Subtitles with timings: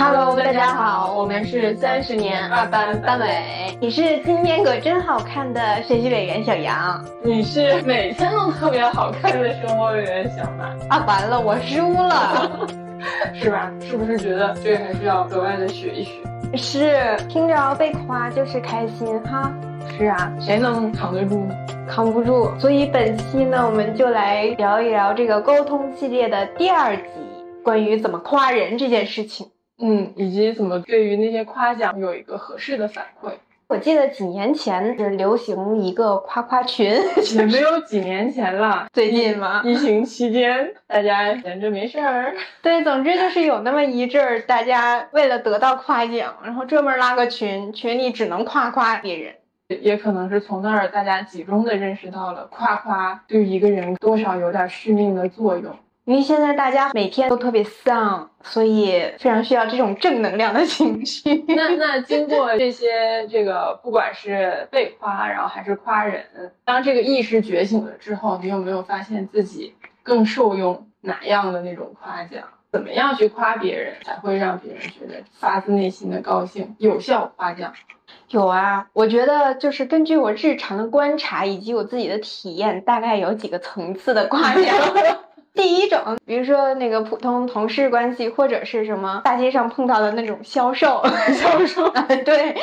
[0.00, 3.26] Hello，大家好，我们是三十年二班班委。
[3.80, 10.66] 你是今天可真好看的学习委员小杨，你是每天都特别好看的生活委员小马。
[10.88, 12.68] 啊，完了，我输了，
[13.34, 13.72] 是吧？
[13.80, 16.22] 是不是觉得这个还是要格外的学一学？
[16.56, 19.52] 是听着被夸就是开心哈。
[19.98, 21.54] 是啊，谁能扛得住呢？
[21.88, 22.56] 扛不住。
[22.60, 27.02] 所以本期呢，我们就来聊一聊这个沟通系列的第二集，
[27.64, 29.48] 关于怎么夸人这件事情。
[29.80, 33.30] 嗯，以及怎么对于那些夸奖有一个合适的反馈。
[33.68, 36.90] 我记得几年前是流行一个夸夸群，
[37.36, 39.60] 也没有几年前了，最近吗？
[39.62, 42.34] 疫情期间，大家闲着没事儿。
[42.62, 49.34] 对，总之就是有那么一阵儿，大家为了得到夸奖，然后专门拉个群，群里只能夸夸别人。
[49.82, 55.76] 也可能是从那儿大家集中的认识到了夸夸对一个人多少有点续命的作用。
[56.08, 61.44] 因为现在大家每天都特别丧，所以非常需要这种正能量的情绪。
[61.48, 66.24] 那那经过这些这个，不管是被夸，然后还是夸人，
[66.64, 72.42] 当这个意识觉醒了之后，你有没有发现自己更受用哪样的那种夸奖？
[72.72, 76.74] 怎么样去夸别人才会让别人觉得发自内心的高兴？
[76.78, 77.74] 有效夸奖。
[78.30, 84.74] 有啊，我觉得就是根据我日常的观察以及我自己的体验，大概有几个层次的夸奖。
[85.58, 91.02] 第一种，比如说那个普通同事关系，或者是什么大街上碰到的那种销售，
[91.34, 91.90] 销售，
[92.24, 92.54] 对，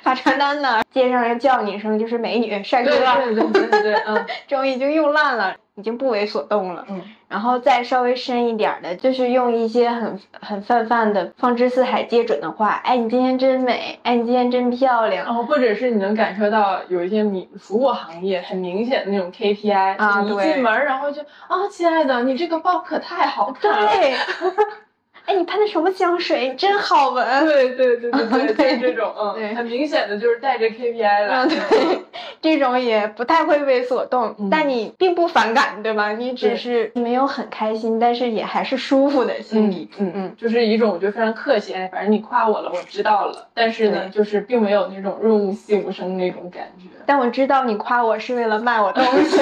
[0.02, 2.90] 发传单的，街上人叫你一声就是美女、帅哥，
[3.24, 5.56] 对对对对对，嗯，这种已经用烂了。
[5.76, 24.14] 已经不为所动了，嗯，然后再稍微深一点的，就是用一些很很泛泛的、放之四海皆准的话，哎，你今天真美，哎，你今天真漂亮，哦或者是你能感受到有一些明服务行业很明显的那种 KPI 啊，一进门然后就啊，亲爱的，你这个包可太好看了，对。
[25.30, 26.52] 哎，你喷的什么香水？
[26.58, 27.46] 真好闻。
[27.46, 31.46] 对对对对对， 这种嗯，很明显的就是带着 KPI 的。
[31.70, 32.02] 对，
[32.42, 36.10] 这种也不太会为所动，但你并不反感，对吧？
[36.10, 39.88] 你只是没有很开心，但是也还是舒服的心理。
[39.98, 43.46] 嗯嗯，就是一种我觉得非常客气，哎，反正你夸我了，我知道了。
[43.54, 46.88] 但是呢，就是并没有那种润物细无声那种感觉。
[47.06, 49.38] 但我知道你夸我是为了卖我东西，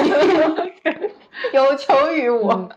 [1.51, 2.69] 有求于我。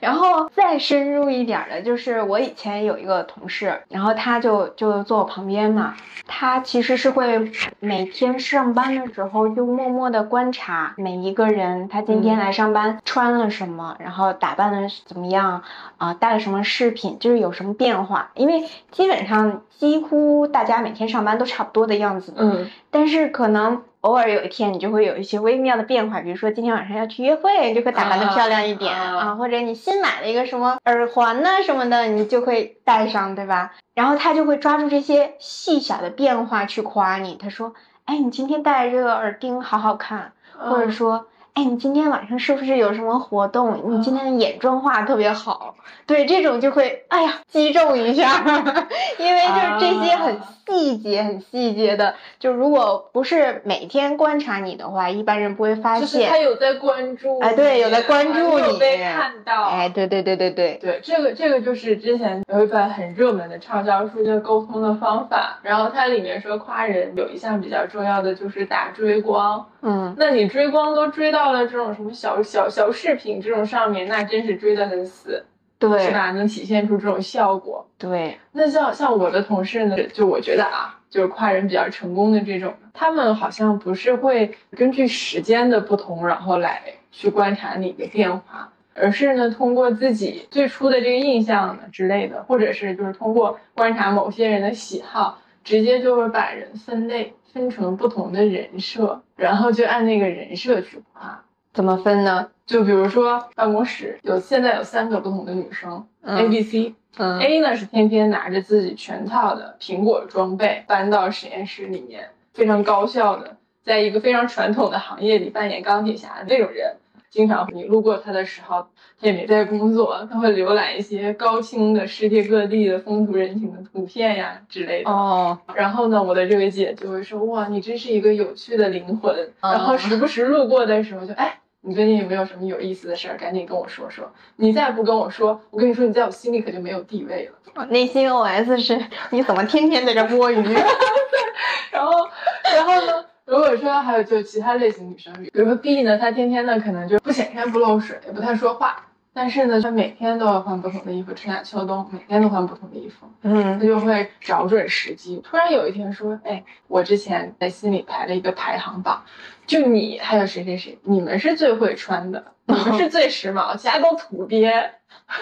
[0.00, 5.94] 然后再深入一点的，就是我以前有一个同事，然后他就就坐我旁边嘛，
[6.26, 7.50] 他其实是会
[7.80, 15.62] 每天上班的时候就默默的观察每一个人，他今天来上班穿了什么，然后打扮的怎么样
[15.96, 23.82] 啊，带了什么饰品，就是有什么变化，因为基本上几乎大家每天上班都差不多的样子，嗯，但是可能。
[24.08, 33.74] 偶尔有一天，你就会有一些微妙的变化，比如说今天晚上要去约会，你就会打扮的漂亮一点啊，或者你新买了一个什么耳环呢什么的，你就会戴上，对吧？
[33.94, 37.74] 然后他就会抓住这些细小的变化去夸你，他说
[38.06, 41.26] ：“哎，你今天戴这个耳钉好好看。”或者说。
[41.58, 43.82] 哎，你今天晚上是不是有什么活动？
[43.90, 45.74] 你今天的眼妆画特别好，
[46.06, 48.44] 对这种就会哎呀击中一下，
[49.18, 56.02] 因为就是这些很细节、很细节的，就如果不是每天观察你的话，一般人不会发现。
[56.02, 57.40] 就是他有在关注。
[57.40, 58.78] 哎，对，有在关注你。
[58.78, 59.64] 被看到。
[59.64, 69.66] 哎，对对对对对对，这个这个就是之前有一本很热门的畅销书，叫《沟通的方法》，然后它里面说夸人有一项比较重要的就是打追光。
[69.80, 75.44] 嗯，那你追光都追到了这种什么小小小饰品这种上面，那真是追得很死，
[75.78, 76.30] 对，是吧？
[76.32, 77.86] 能体现出这种效果。
[77.98, 97.34] 对，那像像我的同事呢，就我觉得啊，就是夸人比较成功的这种，他们好像不是会根据时间的不同，然后来去观察你的变化，而是呢，通过自己最初的这个印象呢之类的，或者是就是通过观察某些人的喜好，直接就会把人分类。
[97.58, 101.42] 分成不同的人设，然后就按那个人设去画。
[101.74, 102.48] 怎么分呢？
[102.64, 106.94] 就比如说办公室有现在有三个不同的女生，A、B、C。
[107.16, 116.94] 嗯，A 呢是天天拿着自己全套的苹果装备搬到实验室里面，非常高效的，在一个非常传统的行业里扮演钢铁侠的那种人。
[117.30, 118.86] 经常你路过他的时候，
[119.20, 125.10] 他也没在工作，他会浏览一些高清的世界各地的风土人情的图片呀之类的。
[125.10, 125.58] 哦。
[125.74, 133.36] 然后呢，我的这位姐就会说：“哇，你真是一个有趣的灵魂。”然后时不时路过的时候就：“哎，你最近有没有什么有意思的事儿？
[133.36, 134.32] 赶紧跟我说说。
[134.56, 138.98] 你再不跟我说，我跟你说，你在我心里可就没有地位了。”我内心 OS 是：
[139.30, 140.56] 你怎么天天在这摸鱼？
[141.92, 142.28] 然后，
[142.74, 143.17] 然后呢？
[143.48, 149.06] 如果说还有就其他类型女生，比如说 B 呢，她天天呢可能就不显山不露水，也不太说话。
[149.32, 155.40] 但是呢，她每天都要换不同的衣服，春夏秋冬每天都换不同的衣服，嗯她就会找准时机。
[155.42, 159.22] 突然有一天说：“哎，我之前在心里排了一个排行榜，
[159.66, 164.90] 就你还有谁谁谁，你们是最会穿的，你们是最时髦，其他都土鳖。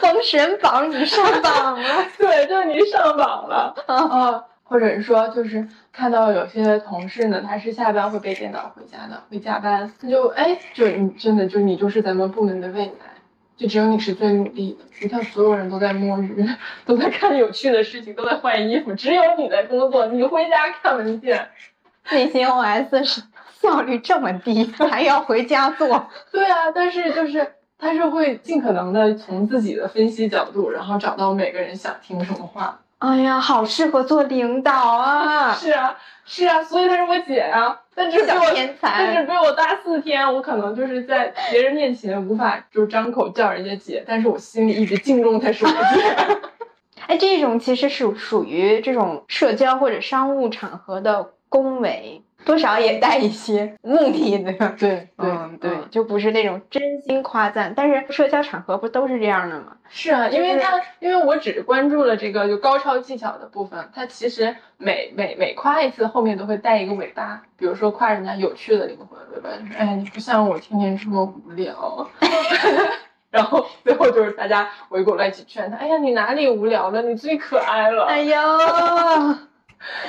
[0.01, 4.45] 封神榜你上榜了， 对，就你上榜了啊。
[4.69, 12.93] 或者是说，就是看到有些同事呢，他是下班会背电脑回家的，会加班，他就哎，就你真的就你就是咱们部门的未来，
[13.57, 14.85] 就只有你是最努力的。
[15.01, 16.45] 你看所有人都在摸鱼，
[16.85, 21.49] 都在看有趣的事情，都在换衣服，只有你在工作，你回家看文件。
[22.13, 23.23] 内心 OS 是
[23.61, 26.09] 效率这么低，还要回家做。
[26.31, 32.81] 对啊，但是就是他是会尽可能的从自己的分析角度，然后找到每个人想听什么话。
[33.07, 35.53] 哎呀，好适合做领导啊！
[35.55, 46.39] 是啊，是啊，所以她是我姐啊，但是比我天才但是比我大四天，我可能就是在别人面前无法就是张口叫人家姐，但是我心里一直敬重她是我姐。
[47.07, 54.53] 哎，这种其实是属于这种社交或者商务场合的恭维，多少也带一些 目的的。
[54.79, 57.75] 对嗯，对，就不是那种真心夸赞。
[57.77, 59.77] 但是社交场合不都是这样的吗？
[59.89, 69.51] 是啊，因为就是他因为我只关注了这个就高超技巧的部分，他其实每每每夸一次后面都会带一个尾巴，比如说夸人家有趣的灵魂，对吧？
[69.61, 72.09] 就是哎，你不像我天天这么无聊。
[73.29, 77.03] 然后最后就是大家围过来一起劝他，哎呀，你哪里无聊了？
[77.03, 78.07] 你最可爱了。
[78.07, 78.35] 哎呦，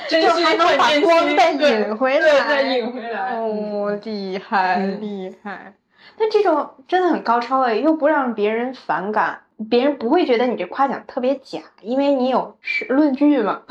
[0.09, 3.35] 真 心就还能把光再引回，来再引回来。
[3.35, 5.73] 哦，厉害嗯厉害！
[6.17, 13.61] 但这种真的很高超哎，又不让别人反感，别人不会觉得你这夸奖特别假，因为你有是论据嘛。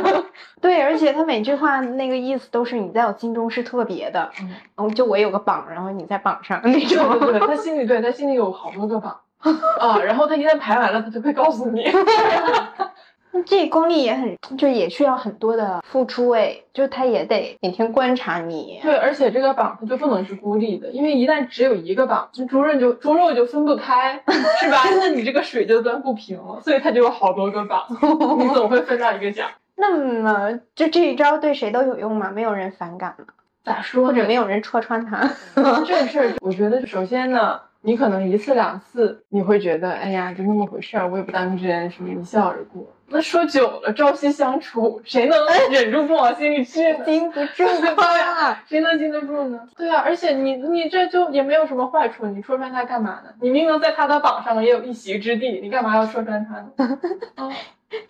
[0.62, 7.18] 对，而且他每句话那个意思都是你在我心中是特别的，嗯嗯，就我有个榜，然后你在榜上那对种。
[7.18, 9.18] 对对，他 心里对他心里有好多个榜
[9.80, 11.84] 啊，然后他一旦排完了，他就会告诉你。
[13.46, 18.78] 这功力也很，就也需要很多的付出哎，就他也得每天观察你。
[18.82, 24.22] 对，而且这个榜它就不能是孤立的，因为一旦只有一个榜，那猪肉就猪肉就分不开，
[24.60, 24.82] 是吧？
[25.00, 27.84] 那你这个水就端不平了，所以它就有好多个榜，
[28.38, 29.48] 你总会分到一个奖。
[29.76, 32.30] 那么，就这一招对谁都有用吗？
[32.30, 33.26] 没有人反感吗？
[33.64, 34.06] 咋说？
[34.06, 35.28] 或者没有人戳穿他？
[35.86, 42.86] 这个事儿，我觉得首先呢，你可能一次两次你会觉得，哎呀，就那么回事儿，我也不当真，什么一笑而过。
[43.12, 45.38] 那说久了，朝夕相处，谁能
[45.70, 46.98] 忍住不往心里去呢？
[47.06, 47.64] 禁不住
[48.00, 48.62] 啊！
[48.68, 49.60] 谁能经得住呢？
[49.76, 53.30] 对啊，而且你你这就也没有什么坏处，你戳穿他干嘛呢？
[53.40, 56.54] 你明明在他的榜上也有一席之地，你干嘛要戳穿他
[56.84, 56.98] 呢？
[57.36, 57.52] 嗯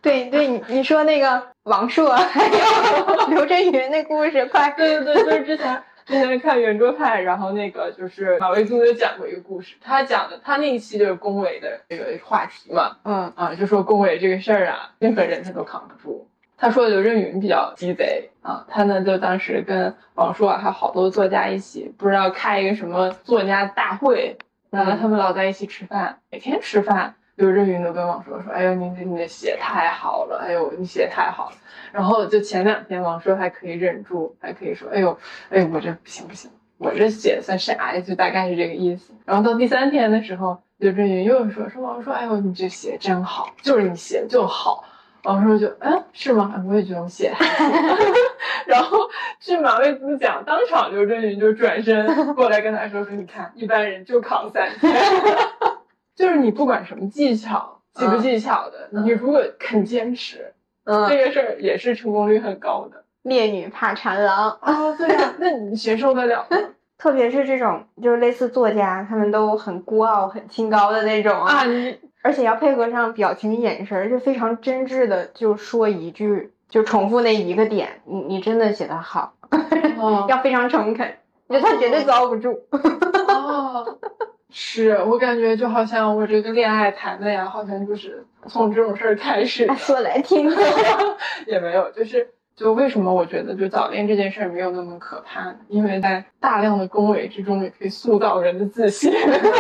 [0.01, 5.83] 对 对，你你说那个王朔还有刘震云那故事，快对对对，就是之前
[6.13, 16.29] 之前看圆桌派，然后那个就是马未都有讲过一个故事，他讲的他那一期就是恭维的这个话题嘛，嗯啊，就说恭维这个事儿啊，任何人他都扛不住。
[16.59, 24.37] 他说刘震云比较鸡贼啊，他呢就当时跟王朔啊还有好多作家一起，不知道开一个什么作家大会，
[24.71, 31.57] 然后他们老在一起吃饭，每天吃饭，刘震云都跟王朔说：“哎呦，你你的写太好了，哎呦，你写太好了。”
[31.93, 35.17] 然后就前两天王朔还可以忍住，还可以说：“哎呦，
[35.51, 39.15] 哎呦，我这不行不行，我这写算啥呀？”就大概是这个意思。
[39.25, 44.85] 然后到第三天的时候，刘震云又说：“说王朔，哎呦，你这写真好，就是你写就好。”
[45.25, 46.53] 王朔就，嗯，是吗？
[46.69, 48.15] 我也觉得我写得还行。
[48.67, 48.99] 然后
[49.39, 54.93] 据马未都讲，当场刘震云就转身过来跟他说：“说你看，一般人就扛三天，
[56.15, 60.53] 就是你不管什么技巧，技不技巧的，你如果肯坚持，
[60.85, 61.09] 嗯。
[61.09, 63.05] 这嗯，个事儿也是成功率很高的。
[63.23, 64.95] 烈女怕缠郎，啊。
[64.97, 66.47] 对呀、那你谁受得了？
[66.99, 71.99] 特别是这种就是类似作家，他们都很孤傲、很清高的那种啊，你。
[72.25, 79.35] 而且要配合上表情、眼神儿，就非常真挚的就说一句，就重复那一个点，你你真的写得好，
[79.99, 80.27] 哦。
[80.31, 81.17] 要非常诚恳，
[81.49, 82.61] 我他绝对遭不住。
[84.53, 90.59] 哦，是我感觉就好像我这个恋爱谈的呀，好像就是从这种事儿开始说来听听。
[91.49, 95.57] 也没有，就是就为什么我觉得就早恋这件事儿没有那么可怕呢？
[95.69, 99.11] 因为在大量的恭维之中，也可以塑造人的自信。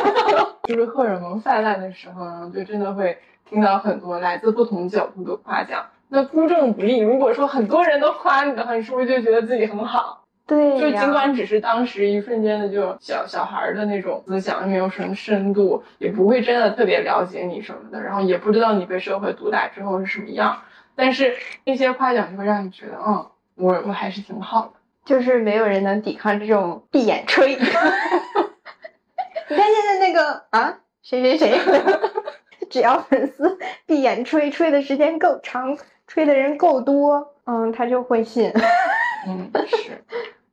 [0.64, 3.16] 就是荷尔蒙泛滥的时候，然后就真的会
[3.48, 5.84] 听到很多来自不同角度的夸奖。
[6.08, 10.21] 那孤证不立，如果说很多人都夸你的话，你是不是就觉得自己很好？
[10.52, 20.60] 对呀，就尽管只是当时一瞬间的就小小孩儿的那种思想，没有什么深度，也不会真的特别了解你什么的，然后也不知道你被社会毒打之后是什么样。
[20.94, 24.72] 但是那些夸奖就会让你觉得，嗯，我我还是挺好的。
[25.04, 27.56] 就是没有人能抵抗这种闭眼吹。
[27.56, 27.90] 你看
[29.48, 31.58] 现在那个啊，谁谁谁，
[32.70, 38.52] 只要粉丝闭眼吹，吹的时间够长，吹的人够多，嗯，他就会信。
[39.26, 40.04] 嗯，是。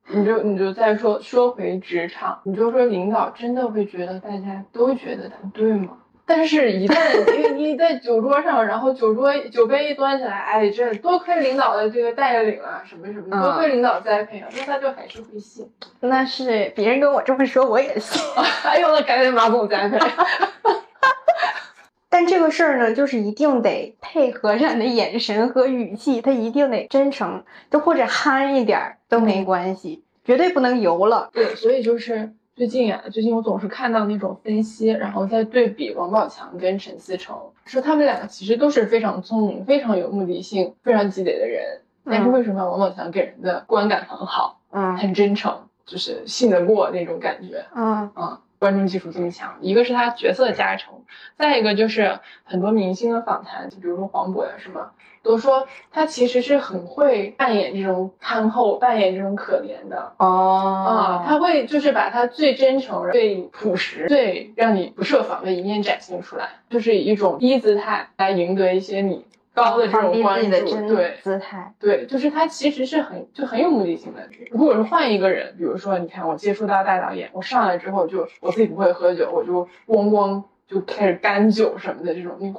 [0.10, 5.98] 你就你就再说说回职场，你就说领导真的会觉得大家都觉得他对吗？
[6.26, 15.68] 但是，一旦因为你在酒桌上，然后酒桌酒杯一端起来，哎，这多亏领导的这个带领啊，什么什么，多亏领导栽培啊，那他就还是会信。
[16.02, 18.22] 那是别人跟我这么说，我也信。
[18.64, 19.98] 哎呦，那赶紧马总栽培。
[22.10, 31.30] 但这个事儿呢，就是一定得配合上你的眼神和语气，他一定得真诚，就或者憨一点都没关系，绝对不能油了。
[31.34, 32.34] 对，所以就是。
[32.56, 41.80] 最近啊，最近我总是看到那种分析，然后再对比王宝强跟陈思诚，说他们两个其实都是非常聪明、非常有目的性、非常积累的人。
[42.04, 48.38] 但是为什么王宝强给人的观感很好，嗯，很真诚，就是信得过那种感觉，嗯嗯。
[48.60, 50.94] 观众基础这么强，一个是他角色加成，
[51.38, 54.92] 再一个就是很多明星的访谈，就比如说黄渤呀什么，
[55.24, 69.26] 都说他其实是很会扮演这种憨厚，扮演这种可怜的哦啊，他会就是把他最真诚、最朴实、最让你不设防的一面展现出来，就是以一种低姿态来赢得一些你。
[69.60, 74.28] 高的这种关注，对姿态，对，就是他其实是很就很有目的性的。
[74.52, 82.54] 如果是换一个人，比如说，你看我接触到大导演，我上来之后就我自己不会喝酒，我就咣咣就开始干酒什么的这种，你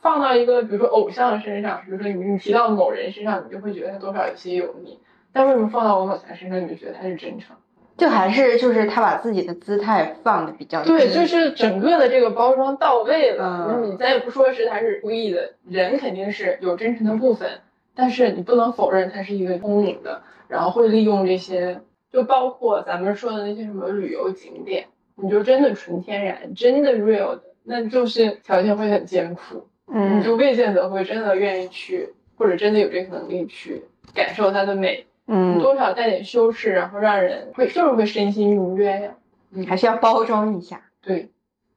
[0.00, 4.98] 放到一个比如说偶像身上，比如说你你提到某人身上，你就会觉得他多少有些油腻。
[5.32, 7.56] 但为什么放到王宝强身上，你就觉得他是真诚？
[7.96, 13.68] 就还是就是他把自己的姿态放的比较对，就是整个的这个包装到位了。
[13.70, 17.48] 嗯你咱也不说是他是故意的，人肯定是有真诚的部分，
[17.94, 21.80] 但是你不能否认他是一个聪明的，然后会利用这些，
[22.10, 33.82] 就包括咱们说的那些什么旅游景点，你就真的纯天然，真的 real 的，那就是条件会很艰苦，嗯，你就未见得会真的愿意去，或者真的有这个能力去
[34.14, 35.06] 感受它的美。
[35.26, 39.10] 嗯，多少带点修饰，然后让人会就是会身心愉悦呀。
[39.50, 40.82] 你，还是要包装一下。
[41.00, 41.30] 对，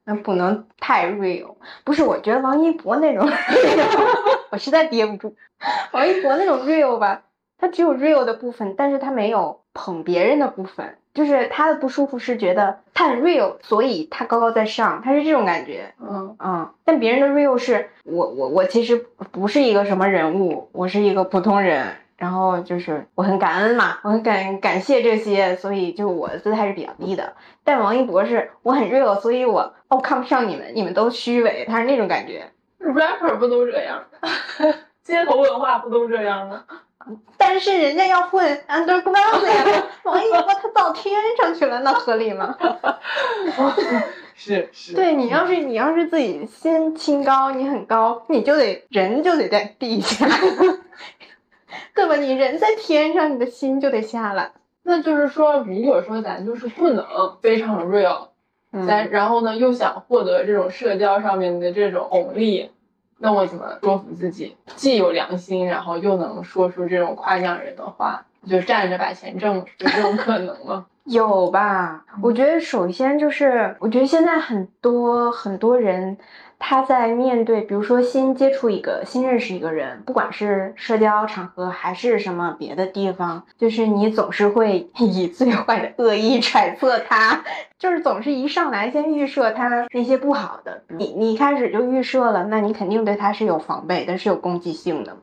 [0.04, 1.56] 那不能太 real。
[1.84, 3.28] 不是，我觉得王一博那种，
[4.50, 5.36] 我实在憋不住。
[5.92, 7.22] 王一博那种 real 吧，
[7.58, 10.96] 他只有 real 的部分，但是他没有捧别人的部分。
[11.14, 15.94] 就是他的不舒服是觉得他很 real，所以他高高在上，他是这种感觉。
[15.98, 21.94] 嗯嗯，但别人的 real 是我我我其实不是一个什么人物，我是一个普通人。
[22.16, 27.34] 然后就是我很感恩嘛，我很感感谢这些，所以就我的姿态是比较低的。
[27.64, 32.50] 但王一博是我很 real，所以我哦看不上你们，你们都虚伪，他是那种感觉。
[32.80, 34.02] rapper 不都这样？
[35.02, 36.64] 街头文化不都这样吗？
[37.36, 42.56] 但是人家要混 underground 呀， 王一博他到天上去了，那合理吗？
[44.34, 44.92] 是是。
[44.94, 50.26] 对你要是你要是自己先清高，你很高，你就得人就得在地下。
[51.94, 52.16] 对吧？
[52.16, 54.52] 你人在天上，你的心就得下来。
[54.82, 57.04] 那就是说，如果说咱就是不能
[57.40, 58.28] 非常 real，
[58.86, 62.70] 咱然后呢又想获得这种社交上面的这种红利，
[63.18, 70.86] 那我怎么说服自己既有良心，然后又能说出这种夸奖人的话，就站着把钱挣，有这种可能吗？
[71.04, 72.04] 有吧？
[72.22, 76.16] 我觉得首先就是，我觉得现在很多很多人。
[76.58, 87.44] 他在面对，比如说新接触一个、新认识一个人，不管是社交场合还是什么别的地方，就是你总是会 以最坏的恶意揣测他，
[87.78, 95.16] 就是总是一上来先预设他那些不好的，你你一开始就预设了，那你肯定对他是有防备但，是有攻击性的。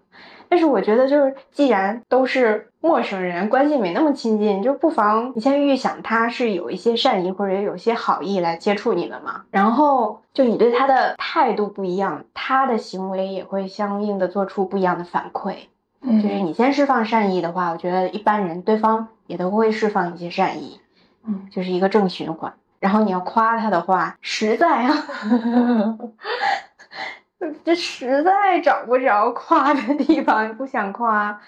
[0.53, 9.45] 但是我觉得，就是既然都是陌生人，关系没那么亲近，就不妨你先预想他是有一些善意或者有些好意来接触你的嘛。
[9.49, 15.55] 然后就你对他的态度不一样，他的行为也会相应的做出不一样的反馈。
[16.03, 20.79] 嗯，就是你先释放善意的话，我觉得一般人对方也都会释放一些善意。
[21.25, 22.53] 嗯，就是一个正循环。
[22.79, 24.93] 然后你要夸他的话，实在啊。
[27.65, 31.39] 这实在找不着夸的地方，不想夸。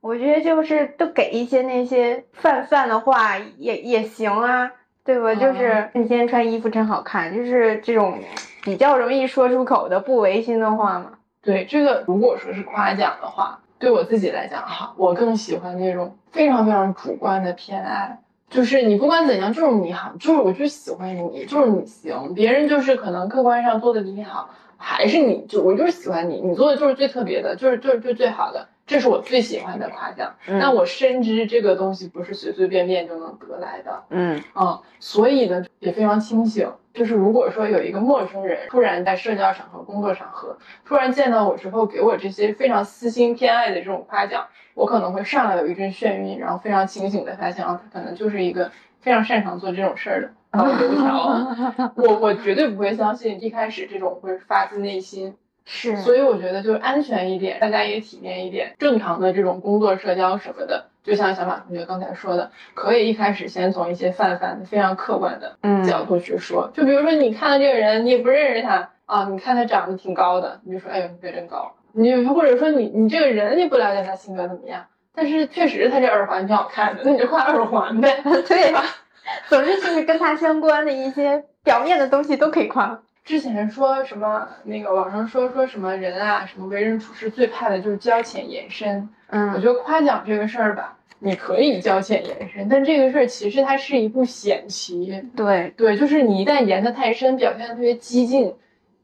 [0.00, 4.70] 我觉得就是都给一些那些泛泛的话也也行啊，
[5.02, 5.34] 对吧？
[5.34, 8.18] 就是你今天穿衣服真好看，就是这种
[8.62, 11.12] 比较容易说出口的不违心的话嘛。
[11.40, 18.18] 对这个，如果说是夸奖的话，对我自己来讲哈，我更喜欢那种非常非常主观的偏爱，
[18.50, 24.50] 就是你不管怎样，就是你好，就是我就喜欢你，就是你行，别人就是可能客观上做的比你好。
[24.84, 28.68] 还是你就我就是喜欢你，你做的就是最特别的，就是就是就最好的。
[28.86, 30.34] 这是我最喜欢的夸奖。
[30.46, 34.04] 但我深知这个东西不是随随便便就能得来的。
[34.10, 36.70] 嗯啊，所以呢也非常清醒。
[36.92, 50.30] 就是如果说有一个陌生人突然在社交场合、工作场合突然见到我之后，给我这些非常私心偏爱的这种夸奖，我可能会上来有一阵眩晕，然后非常清醒的发现啊，他可能就是一个非常擅长做这种事儿的。
[50.56, 55.34] 油条，我我绝对不会相信一开始这种会发自内心。
[55.66, 65.56] 是，所以我觉得就是安全一点，大家也体面一点，正常的这种工作社交什么的，就像小马同学刚才说的，可以一开始先从一些泛泛的、非常客观的
[65.88, 66.70] 角度去说。
[66.74, 71.72] 就比如说，你看到这个人，你也不认识他啊，你看他长得挺高的，你就说，哎呦，你真高。
[71.92, 74.84] 你或者说你你这个人你不了解他性格怎么样，
[75.14, 78.82] 但是确实他这耳环挺好看的，那你就夸耳环呗， 对吧？
[79.48, 83.00] 总之就是跟他相关的一些表面的东西都可以夸。
[83.24, 89.08] 之前说什么那个网上说说什么人啊，什么为人处事最怕的就是交浅言深。
[89.28, 95.24] 嗯，我觉得夸奖这个事儿吧，你可以交浅言深，但这个事儿其实它是一步险棋。
[95.34, 98.54] 对对，就是你一旦言得太深，表现的特别激进，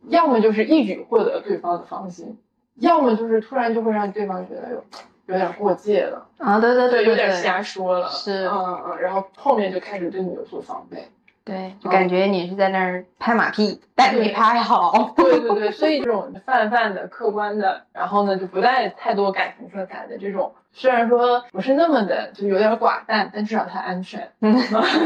[0.08, 2.36] 要么就是一举获得对方的芳心，
[2.76, 4.84] 要么就是突然就会让对方觉得有
[5.30, 11.08] 有点过界了啊，对对对，有点瞎说了，是，嗯嗯，然后后面就开始对你有所防备。
[11.42, 15.12] 对，就感觉你是在那儿拍马屁，但没拍好。
[15.16, 24.30] 对对对，所以这种泛泛的、客观的，然后呢就不带太多感情色彩的这种，虽然说不是那么的，就有点寡淡，但至少它安全。
[24.40, 24.54] 嗯，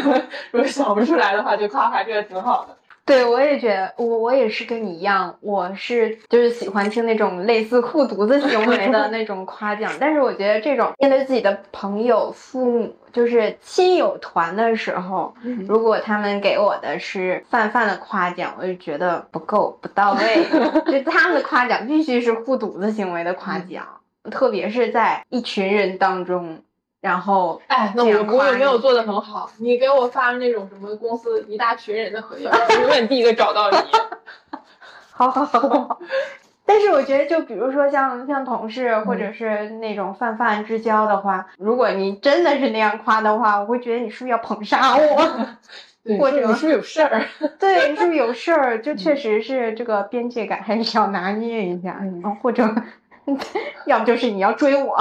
[0.51, 2.77] 如果想不出来的话，就夸夸这个挺好的。
[3.07, 15.35] 对，我也觉得，我我也是跟你一样，我是就是喜欢听那种类似护犊子行为的那种夸奖，但是我觉得这种面对自己的朋友、父母，就是亲友团的时候，
[15.69, 20.45] 如果他们给我的是泛泛的夸奖，我就觉得不够不到位，
[20.91, 23.87] 就他们的夸奖必须是护犊子行为的夸奖，
[24.31, 26.63] 特别是在一群人当中。
[27.05, 29.51] 然后，哎，那我我也没有做的很好。
[29.59, 33.77] 你给我发那种什么公司一大群人的合影， 永远第一个找到你。
[35.13, 36.01] 好好好好。
[36.65, 45.47] 但是我觉得，就比如说像像同事或者是那种泛泛之交的话，如果你真的是那样夸的话，我会觉得你是不是要捧杀我？
[46.19, 47.23] 或者你是不是有事儿？
[47.61, 48.81] 对，你是不是有事儿？
[48.81, 52.65] 就确实是这个边界感还是要拿捏一下，嗯或者。
[53.87, 54.97] 要不就是你要追我，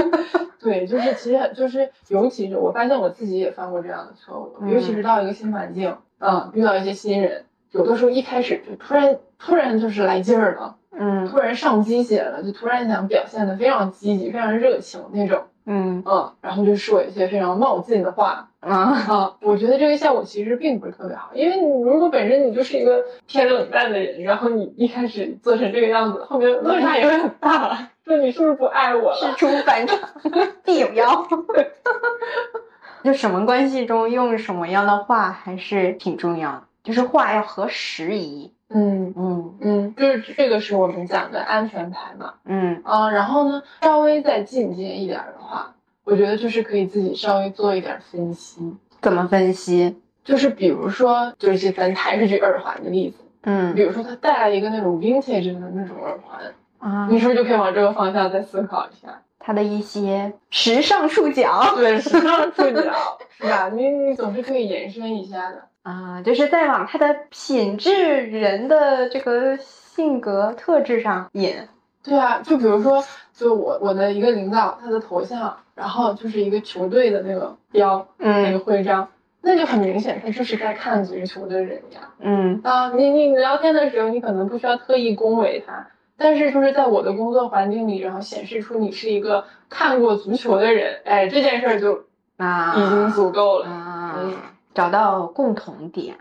[0.60, 15.42] 对，就是其实就是，尤其是我发现我自己也犯过这样的错误，尤其是到一个新环境，嗯，遇到一些新人，有的时候一开始就突然突然就是来劲儿了，嗯，突然上鸡血了，就突然想表现的非常积极、非常热情那种。
[15.66, 18.76] 嗯嗯，然后就说一些非常冒进的话啊
[19.08, 19.36] 啊！
[19.40, 27.90] 我觉得这个效果其实并不是特别好，因为你如果本身你就是一个偏冷淡的人，然后你一开始做成这个样子，后面落差也会很大。
[28.04, 29.16] 说你是不是不爱我了？
[29.16, 29.98] 事出反常
[30.64, 31.26] 必有妖。
[33.04, 38.53] 就什么关系中用什么样的话还是挺重要的，就是话要合时宜。
[38.70, 42.34] 嗯嗯嗯，就是这个是我们讲的安全牌嘛。
[42.44, 45.74] 嗯啊，然后呢，稍微再进阶一点的话，
[46.04, 48.74] 我觉得就是可以自己稍微做一点分析。
[49.00, 49.96] 怎么分析？
[50.24, 53.18] 就是比如说，就是咱还是举耳环的例子。
[53.42, 56.40] 嗯，比如说他带了一个那种 vintage 的那种耳环
[56.78, 59.20] 啊，你是不是就可以往这个方向再思考一下？
[59.38, 63.68] 它的一些时尚触角，对，时尚触角是吧？
[63.68, 65.62] 你你总是可以延伸一下的。
[65.84, 67.92] 啊，就是在往他的品质、
[68.22, 71.54] 人的这个性格特质上引。
[72.02, 79.08] 对啊，就比如说，就我我的一个领导，他的头像，然后就是一个球队的那个标，嗯，那个徽章，
[79.42, 82.00] 那就很明显，他就是在看足球的人呀。
[82.18, 92.04] 嗯啊，你你聊天的时候，你可能不需要特意恭维他，但是就是在我的工作环境里，然后显示出你是一个看过足球的人，哎，这件事儿就
[92.38, 94.14] 啊已经足够了啊。
[94.18, 94.32] 嗯。
[94.74, 96.16] 找到共同点，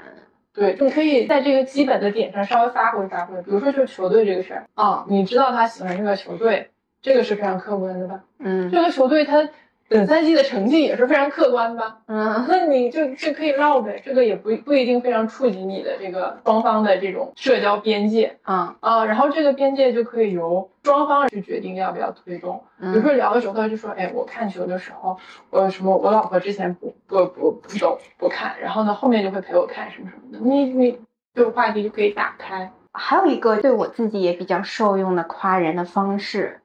[0.53, 3.41] 对，你可以在这个基本的点上稍微发挥发挥。
[3.41, 6.69] 比如说，就是球队这个事儿啊，你知道他喜欢这个球队，
[7.01, 8.23] 这个是非常客观的吧？
[8.39, 9.49] 嗯，这个球队他。
[9.93, 11.99] 本赛季的成绩也是非常客观吧？
[12.07, 22.63] 嗯，那你就就可以唠呗，这个也不不一定非常触及你的这个双方的这种社交边界啊啊，然后这个边界就可以由双方去决定要不要推动。
[22.79, 25.15] 比如说聊的时候，他就说，哎，我看球的时候，
[25.51, 30.99] 我什么，我老婆之前不不不不懂不看，然后呢后面就会陪我看什么什么的，你你
[31.35, 32.71] 这个话题就可以打开。
[32.93, 36.61] 还有一个对我自己也比较受用的夸人的方式。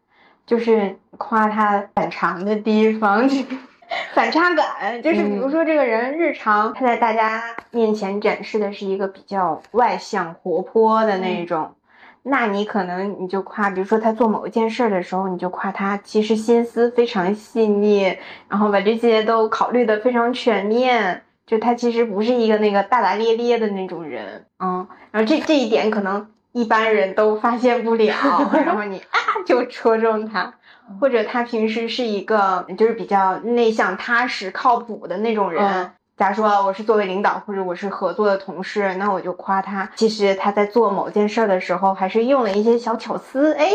[0.49, 3.29] 就是夸他反常的地方，
[4.15, 5.03] 反差感。
[5.03, 11.75] 就是比如说，这个人日常他在大家面前展示的是一个比较外向、活泼的那种，
[12.23, 18.17] 那你可能你就夸，比如说他做某一件事的时候，你就夸他其实心思非常细腻，
[18.49, 21.23] 然后把这些都考虑的非常全面。
[21.47, 28.15] 就他其实不是一个那个大大咧咧的那种人，嗯，然后这这一点可能一般人都发现不了，
[28.65, 30.55] 然后你啊就戳中他，
[31.01, 35.91] 或者他平时是一个就是比较内向、踏实、靠谱的那种人。
[36.17, 43.71] 假如说我是作为领导或者我是合作的同事，那我就夸他，其实他在做某件事的时候还是用了一些小巧思，哎，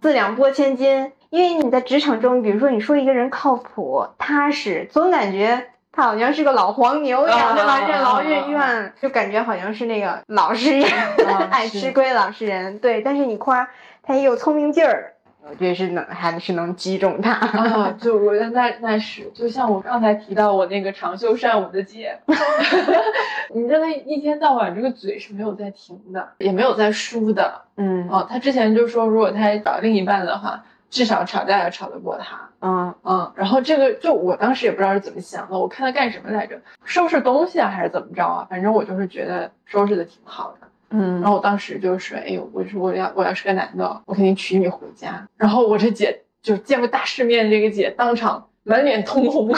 [0.00, 1.10] 四两拨千斤。
[1.30, 5.70] 因为你在职场中，比如说你说一个人靠谱、踏实，总感觉。
[5.98, 7.80] 他好像是个老黄牛一样，对吧？
[7.88, 10.88] 任劳任怨，就感觉好像是那个老实人，
[11.50, 12.78] 爱吃亏老实人。
[12.78, 13.68] 对，但是你夸
[14.04, 17.32] 他也有聪明劲儿，我觉得是能还是能击中他。
[17.32, 22.16] 啊，就我觉得那那是，就像我刚才提到我那个长袖善舞的姐，
[23.52, 27.62] 你真的一天到晚这个嘴是没有在停的，也没有在输的。
[27.76, 30.62] 嗯，哦，他之前就说，如果他找另一半的话。
[30.90, 38.46] 至少吵架要吵得过他，嗯嗯，然后这个就我当时也不知道是怎么想的，我看他干什么来着，收拾东西啊还是怎么着啊？
[38.48, 45.28] 反正我就是觉得收拾的挺好的，嗯，然后我当时就说，哎呦，我说我要我要是个男的，我肯定娶你回家。
[45.36, 49.54] 然后我这姐就见过大世面，这个姐当场满脸通红，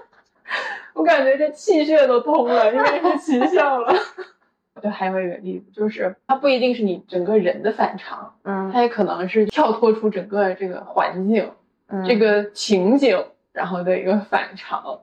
[0.94, 3.94] 我感觉这气血都通了，因为是奇效了。
[4.80, 11.50] 就还有一个例子，就是它不一定是你整个人的反常，嗯，它也可能是跳脱出整个这个环境，
[11.88, 15.00] 嗯这个情景，然后的一个反常。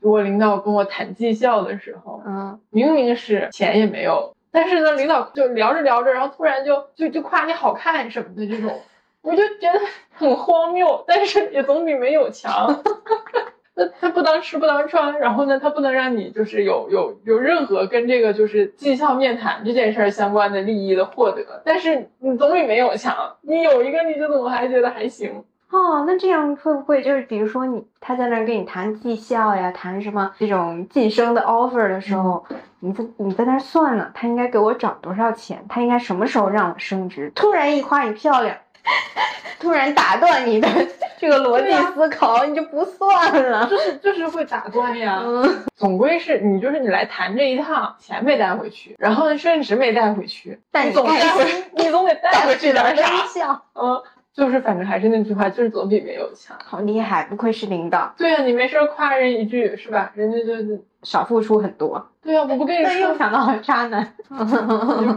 [0.00, 8.80] 如果领导跟我谈绩效的时候，嗯，明明是钱也没有，但是呢，领导就聊着聊着，然后突然就就就夸你好看什么的这种，
[9.22, 9.78] 我就觉得
[10.10, 12.82] 很荒谬，但是也总比没有强。
[13.82, 23.14] 那他不当吃不当穿，然后呢，他不能让你就是有有有任何跟这个就是绩效面谈这件事儿相关的利益的获得，但是你总比没有强。
[23.42, 25.44] 你有一个，你就怎么还觉得还行？
[25.70, 32.44] 哦，那这样会不会就是比如说你他在那儿跟你谈绩效呀，谈什么这种晋升的 offer 的时候，
[32.80, 34.10] 你在你在那儿算呢？
[34.12, 35.64] 他应该给我涨多少钱？
[35.70, 37.32] 他应该什么时候让我升职？
[37.34, 38.54] 突然一夸你漂亮。
[39.60, 40.68] 突然打断你的
[41.18, 45.22] 这个逻辑思考，你就不算了，就是就是会打断呀。
[45.24, 51.44] 嗯总归是你就是你来谈这一趟，钱没带回去，然后呢升职没带回去，但你总带回，
[51.76, 53.62] 你总得带回去点啥？
[53.74, 54.00] 嗯，
[54.32, 56.56] 就是反正还是那句话，就是总比没有强。
[56.64, 58.12] 好厉害，不愧是领导。
[58.16, 60.10] 对呀，你没事夸人一句是吧？
[60.14, 60.54] 人家就
[61.02, 62.08] 少付出很多。
[62.22, 62.94] 对呀，我不跟你说。
[62.94, 64.14] 又想到了渣男，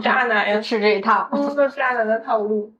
[0.02, 2.72] 渣男呀， 吃这一套，都是渣男的套路。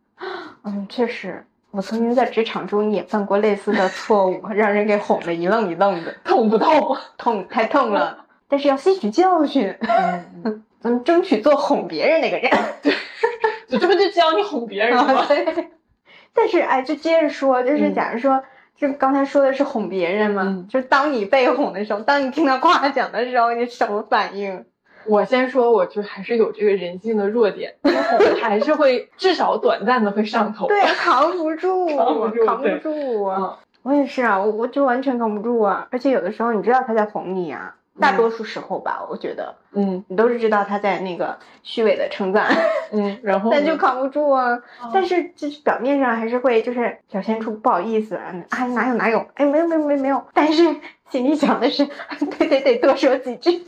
[0.65, 6.97] 嗯，确实，我曾经在职场中也犯过类似的错误， 让人给哄得一愣一愣的，痛不痛？
[7.17, 8.25] 痛，太痛了。
[8.49, 9.77] 但是要吸取教训，
[10.81, 12.51] 咱们争取做哄别人那个人。
[12.83, 12.93] 对，
[13.69, 15.25] 这不就教你哄别人吗？
[15.27, 15.69] 对。
[16.33, 18.43] 但是，哎，就接着说，就是假如说，
[18.77, 24.65] 就刚才说的是哄别人嘛，就是当你被哄的时候，当你听到夸奖的时候，你什么反应？
[25.09, 27.75] 我先说，我就还是有这个人性的弱点，
[28.41, 30.67] 还是会至少短暂的会上头。
[30.69, 33.59] 对，扛不住，扛不住，扛不住啊！
[33.83, 35.87] 我也是啊，我我就完全扛不住啊！
[35.91, 37.77] 而且有的时候，你知道他在哄你啊。
[38.01, 42.47] 大多数时候吧，我觉得，嗯，你都是知道他在那个虚伪的称赞，
[42.93, 44.59] 嗯， 然后但就扛不住啊。
[44.93, 50.63] 但是就是表面上还是会就是表现出不好意思啊，啊哪有哪有，哎没有没有没有没有，但是
[51.11, 51.87] 心里想的是，
[52.39, 53.63] 对对对，多说几句。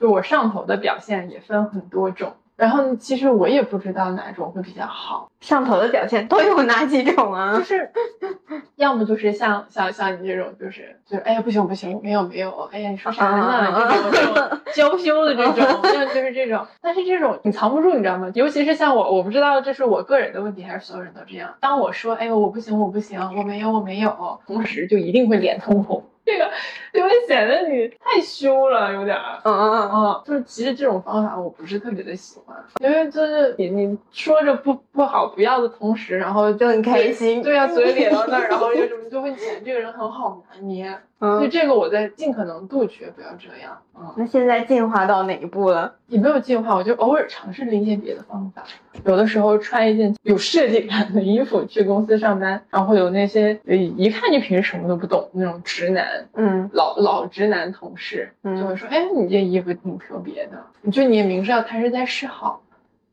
[0.00, 2.32] 就我上头的表现也分很多种。
[2.62, 7.58] 然后其实我也不知道哪种会比较好，上头的表现都有哪几种啊？
[7.58, 7.90] 就是，
[8.76, 13.74] 要么就是像像像你这种，就是就是哎呀不行不行，没有没有，哎呀你说啥呢？
[13.74, 16.64] 这种这种娇羞的这种，像就是这种。
[16.80, 18.30] 但是这种你藏不住，你知道吗？
[18.34, 21.52] 尤其是像我，我不知道这是我个人的问题还是所有人都这样。
[21.58, 26.04] 当我说哎呦我不行我不行我没有我没有，同时就一定会脸通红。
[26.26, 26.48] 这个
[26.92, 29.40] 就会显得你太羞了，有点儿。
[29.44, 37.42] 嗯嗯嗯，就是其实这种方法我不是特别的喜欢，因为就是你你说着不不好不要的同时，然后就很开心。
[37.42, 40.96] 对呀，嘴咧到那儿，然后又什么，就会显得这个人很好拿捏。
[41.22, 43.78] 所以这个我在尽可能杜绝，不要这样。
[43.96, 45.94] 嗯，那现在进化到哪一步了？
[46.08, 48.64] 也没有进化，我就偶尔尝试了一些别的方法。
[49.04, 60.58] 有的时候穿一件有设计感的衣服去公司上班，然后有那些一看就平时什么都不懂那种直男，嗯，老老直男同事，就会说，哎，你这衣服挺特别的。
[60.80, 62.62] 你就你也明知道他是在示好，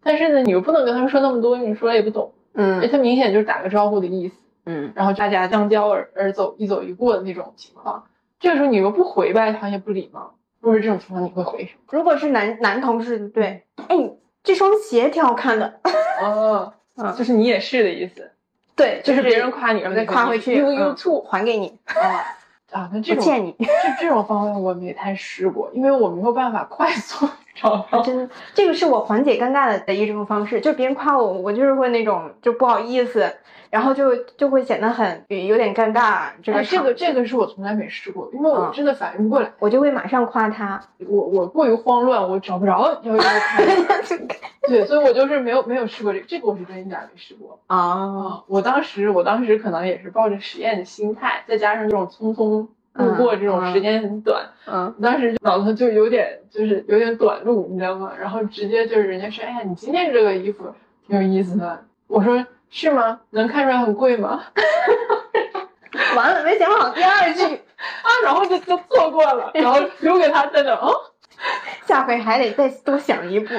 [0.02, 4.36] 但是呢，你又不能跟他说那么多，你说也不懂，嗯，他明显就是打个招呼的意思。
[4.70, 8.04] 嗯，然后大家相交而而走，一走一过的那种情况，
[8.40, 10.36] 这个时候你又不回拜他，也不礼貌。
[10.60, 11.80] 如果是这种情况，你会回什么？
[11.90, 13.98] 如果是男男同事，对，哎，
[14.44, 15.80] 这双鞋挺好看的。
[16.22, 18.32] 哦，嗯，就是你也是的意思。
[18.76, 21.80] 对，就是别人夸你，然后再夸回去，用用醋还给你。
[21.86, 22.38] 啊
[22.72, 23.66] 啊，那这种欠你这
[24.02, 27.28] 这种方法我没太试过，因为我没有办法快速
[27.60, 28.02] 找到。
[28.02, 33.32] 真的，这个是我缓解尴尬的的一种方式，就别人夸我，我就是会那种就不好意思。
[33.72, 40.82] 然后就就会显得很有点尴尬，这个这个这个是我从来没试过，因为我真的反应不过来，我就会马上夸他。
[41.08, 43.30] 我我过于慌乱，我找不着要要夸。
[44.68, 48.44] 对，所以我就是没有没有试过这个，这个我是真一点没试过啊。
[48.48, 52.66] 我当时我当时可能也是抱着实验的心态，再加上这种匆匆
[53.00, 58.12] 路过，这种时间很短，嗯，当时脑子就有点就是有点短路，你知道吗？
[58.20, 60.66] 然后直接就是人家说，哎呀，你今天这个衣服
[61.08, 62.46] 挺有意思的，我说。
[62.72, 63.20] 是吗？
[63.32, 64.44] 能看出来很贵吗？
[66.16, 70.94] 完了，没想好第二句啊，然后就就错过了，然后留给他在那哦，
[71.88, 73.56] 下回还得再多想一步，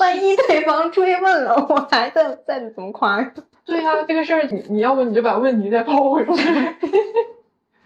[0.00, 3.22] 万一对方追问了，我还在再怎么夸？
[3.64, 6.32] 对呀，这个事儿你你要不你就把问题再抛回去。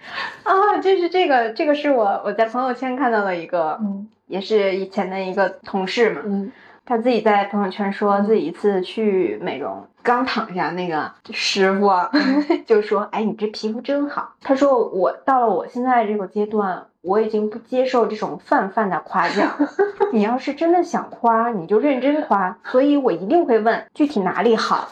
[0.44, 6.52] 啊，就是这个，这个是我我在朋友圈看到的一个，嗯，也是以前的一个同事嘛，嗯。
[6.88, 11.90] 他自己在朋友圈说自己一次去美容，刚躺下，那个师傅
[12.64, 19.50] 就说：“哎，你这皮肤真好。”他说：“我到了我现在这个阶段，我已经不接受这种泛泛的夸奖。
[20.14, 22.56] 你要是真的想夸，你就认真夸。
[22.62, 24.90] 所以我一定会问具体哪里好。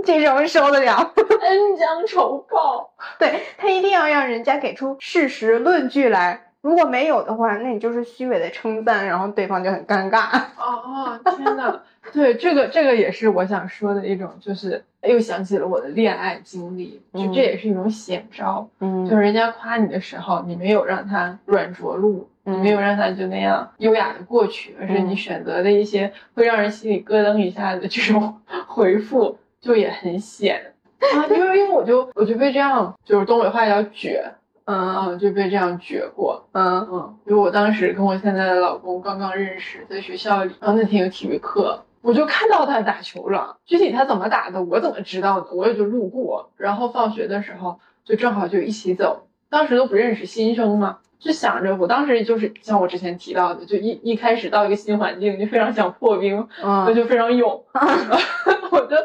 [0.04, 0.96] 这种受得了？
[1.40, 2.90] 恩将仇报。
[3.18, 10.26] 对他一定要让人家给出事实论据来。”如果没有的话，那你就是虚伪的称赞，然后对方就很尴尬。
[10.58, 11.80] 哦哦，天呐，
[12.12, 18.68] 对，这个这个也是我想说的一种，就是又想起了我的恋爱经历，就这也是一种险招。
[18.80, 31.26] 嗯，就是人家夸你的时候，你没有让他软着陆，你没有让他就那样优雅的过去，而是你选择的一些会让人心里咯噔一下的这种回复，就也很显啊。
[31.30, 34.20] 因为因为我就我就被这样，就是东北话叫撅。
[34.66, 36.46] 嗯，就被这样撅过。
[36.52, 43.56] 嗯嗯，因为我当时跟我现在的老公刚刚认识，在学校里，然后那天有体育课，我就看到他打球了。
[43.64, 45.52] 具体他怎么打的，我怎么知道的？
[45.52, 46.50] 我也就路过。
[46.56, 49.26] 然后放学的时候，就正好就一起走。
[49.50, 56.48] 当时都不认识新生嘛，就想着，我当时就是像我之前提到的，就一一开始到一个新环境，就非常想破冰，
[56.86, 57.64] 我就非常勇。
[58.70, 58.96] 我就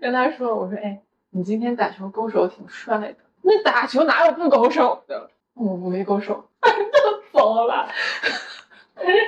[0.00, 5.30] 跟他说：“我说，哎，你今天打球勾手挺帅的。”那打球哪有不勾手的？
[5.54, 7.86] 我我没勾手， 就疯了。
[8.94, 9.18] 可是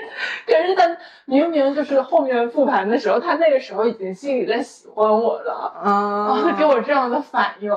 [0.47, 6.43] 可是他明明就是后面复盘的时候，他那个时候已经心里在喜欢我了啊！
[6.43, 7.71] 他给我这样的反应，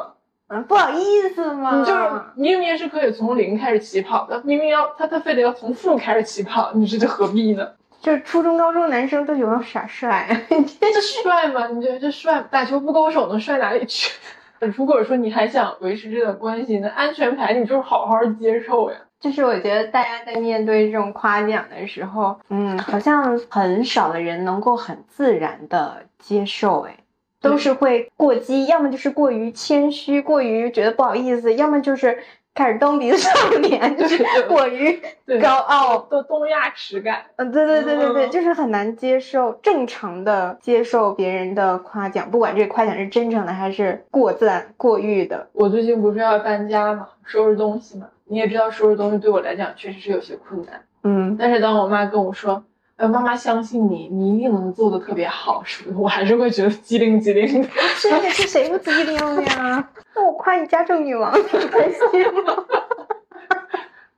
[0.50, 1.78] 嗯，不好意思嘛。
[1.78, 7.68] 你就是明明是可以从零开始起跑的，明明要他他非得要从负开始起跑，你说这何必呢？
[8.00, 11.68] 就是初中高中男生都有点耍帅， 这帅吗？
[11.68, 12.42] 你觉得这帅？
[12.50, 14.14] 打球不勾手能帅哪里去？
[14.76, 18.98] 如果说你还想维持这段关系，那安全牌你就是好好接受呀。
[19.20, 26.96] 就是我觉得大家在面对这种夸奖的时候，嗯，好像很少的人能够很自然的接受，哎，
[27.42, 32.18] 都是会过激，要么就是过于谦虚，过于觉得不好意思，要么就是。
[32.58, 35.00] 开始蹬鼻子上脸，就是过于
[35.40, 37.24] 高傲的东亚耻感。
[37.36, 45.48] 嗯，对对对对对，就是很难接受正常的接受别人的夸奖，不管这个夸奖是真诚的还是过赞过誉的。
[45.54, 50.82] 我最近不是要搬家嘛，收拾东西嘛，你也知道收拾东西对我来讲确实是有些困难。
[51.04, 52.64] 嗯，但是当我妈跟我说。
[52.98, 56.02] 呃，妈妈相信你，你一定能做的特别好，是不？
[56.02, 57.70] 我还是会觉得机灵机灵的。
[57.96, 59.88] 是是谁不机灵呀？
[60.16, 62.66] 那我夸你家政女王，你开心吗？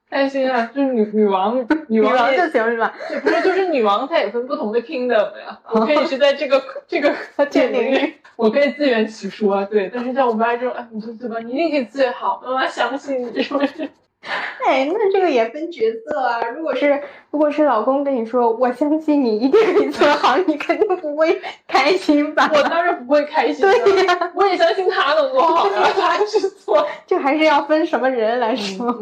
[0.08, 0.68] 开心啊！
[0.74, 2.92] 就是女女王，女王就行是吧？
[3.22, 5.60] 不是，就是女王，她也分不同的 kingdom 呀。
[5.70, 7.14] 我可以是在这个这个
[7.50, 9.88] 这领域，我可以自圆其说，对。
[9.94, 11.38] 但是像我妈这种，哎，你说对吧？
[11.40, 13.88] 你一定可以最好，妈妈相信你，是不是？
[14.66, 16.42] 哎，那这个也分角色啊。
[16.50, 22.50] 如果是如果是老公跟你说，我相信你一定可以做好，你肯定不会开心吧？
[22.52, 23.62] 我当然不会开心。
[23.62, 26.86] 对呀，我也相信他能做好，他去做。
[27.06, 28.94] 就还是要分什么人来说。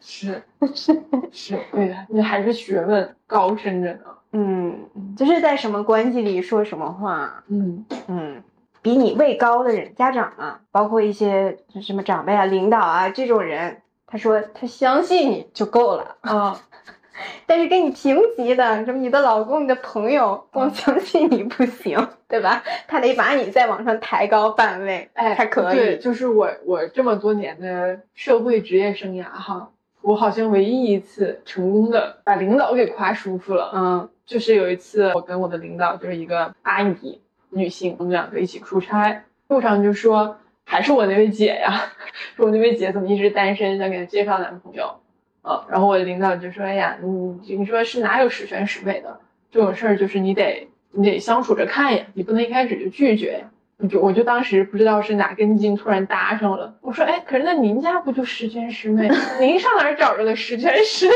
[0.00, 0.42] 是
[0.74, 1.02] 是
[1.32, 4.00] 是， 对的，你还是学问高深着呢。
[4.32, 4.78] 嗯，
[5.16, 7.42] 就是在什么关系里说什么话。
[7.48, 8.42] 嗯嗯，
[8.82, 13.78] 比你位高的人，家长啊，包括一些什么长辈啊、领导啊这种人。
[14.14, 16.56] 他说他相信你就够了啊，
[17.46, 21.98] 但是跟你平级的，什么你的老公、你的朋友，光相信你不行，
[22.28, 22.62] 对吧？
[22.86, 25.76] 他得把你再往上抬高半位，哎，才可以。
[25.76, 29.68] 对，就是我我这么多年的社会职业生涯哈，
[30.00, 33.72] 我好像唯一一次成功的把领导给夸舒服了。
[33.74, 41.92] 嗯就是有一次，我跟我的领导就是一个阿姨，女性，我们两个一起出差，路上就说还是我那位姐呀，
[42.36, 45.00] 说 我那位姐怎么一直单身，想给她介绍男朋友，
[45.42, 53.50] 啊，然后我领导就说，哎呀，你你说是哪有十全十美的这种事儿，就是你得你得相处着看呀，你不能一开始就拒绝呀。
[53.76, 59.08] 我就我就当时不知道是哪根筋突然搭上了，我说，哎，可是那您家不就十全十美？
[59.40, 61.14] 您上哪儿找着的十全十美？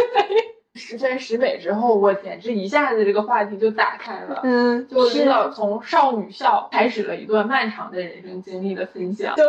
[0.79, 4.41] 十全十美之后，我简直一下子这个话题就打开了。
[4.45, 9.43] 嗯，就领导从少女校开始了一段漫长的人生经历的分享，就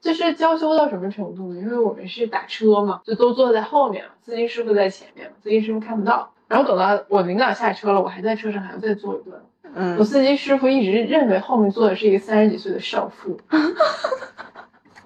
[0.00, 1.60] 就是娇羞到什么程度呢？
[1.60, 6.32] 因为我们是打车嘛，就都坐在后面，司机师傅在前面，司机师傅看不到。
[6.48, 9.40] 然后等到我领导下车了，我还在车上还要再坐一段。
[9.74, 13.40] 嗯我嗯司机师傅一直认为后面坐的是一个三十几岁的少妇。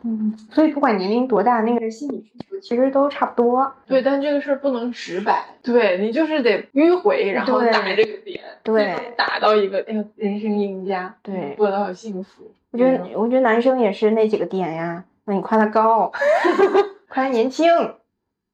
[0.06, 3.72] 嗯，所以不管年龄多大，那个心理需求其实都差不多。
[3.88, 12.44] 对，但这个事儿不能直白，对你就是得迂回，然后打这个点，对打到一个哎呦人生赢家，对过得好幸福。
[12.70, 15.04] 我觉得，我觉得男生也是那几个点呀。
[15.24, 16.12] 那你夸他高，
[17.10, 17.66] 夸他年轻，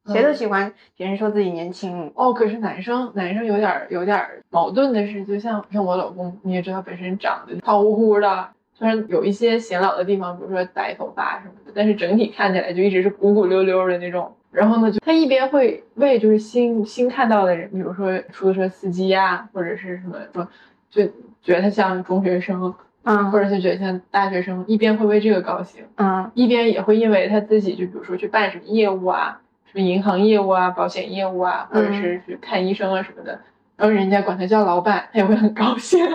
[0.06, 2.10] 谁都喜欢别人说自己年轻。
[2.14, 14.34] 哦，可是男生男生有点儿有点儿矛盾的是，就像像我老公，你也知道，本身长得胖乎乎的，虽然有一些显老的地方，比如说白头发什么的，但是整体看起来就一直是鼓鼓溜溜的那种。
[14.50, 20.46] 然后呢，就他一边会为就是新新看到的人，比如说出租车司机呀、或者是什么说，
[20.90, 21.04] 就
[21.42, 33.40] 觉得他像中学生，嗯或者是觉得像大学生，一边会为这个高兴，嗯一边也会因为他自己，就比如说去办什么业务啊，什么银行业务啊、保险业务啊，或者是去看医生啊什么的，
[33.76, 36.06] 然后人家管他叫老板，他也会很高兴。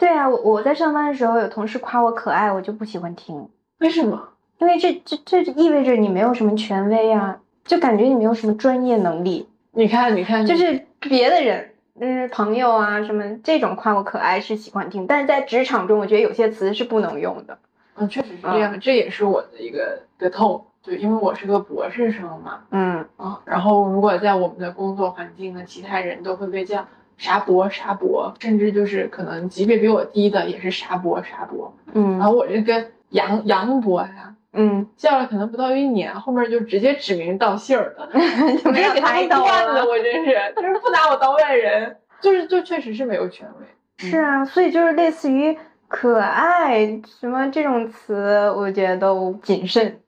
[0.00, 4.30] 对啊，我我在上班的时候有同事夸我可爱，我就不喜欢听，为什么？
[4.58, 9.46] 因为这这这意味着你没有什么权威啊，就感觉你没有什么专业能力。
[9.72, 17.58] 你看，你看，就是别的人，嗯，朋友啊什么这种夸我可爱是喜欢听，但是在职场中，我觉得有些词是不能用的。
[17.96, 20.64] 嗯，确实是这样，这也是我的一个的痛。
[20.82, 26.86] 对，因为我是个博士生嘛，嗯啊，然后如果在我们的工作环境呢，其他人都会被叫
[27.20, 38.08] 啥博啥博，甚至就是可能级别比我低的也是啥博啥博，嗯然嗯后我这个杨杨博呀，嗯，叫了可能不到一年，后面就直接指名道姓儿了，
[38.64, 43.66] 就没有我这给他们抬头惯的，我真是，他是不拿我当外人，就是就确实是没有权威。
[43.98, 45.54] 是啊，所以就是类似于
[45.88, 50.00] 可爱什么这种词，我觉得都谨慎。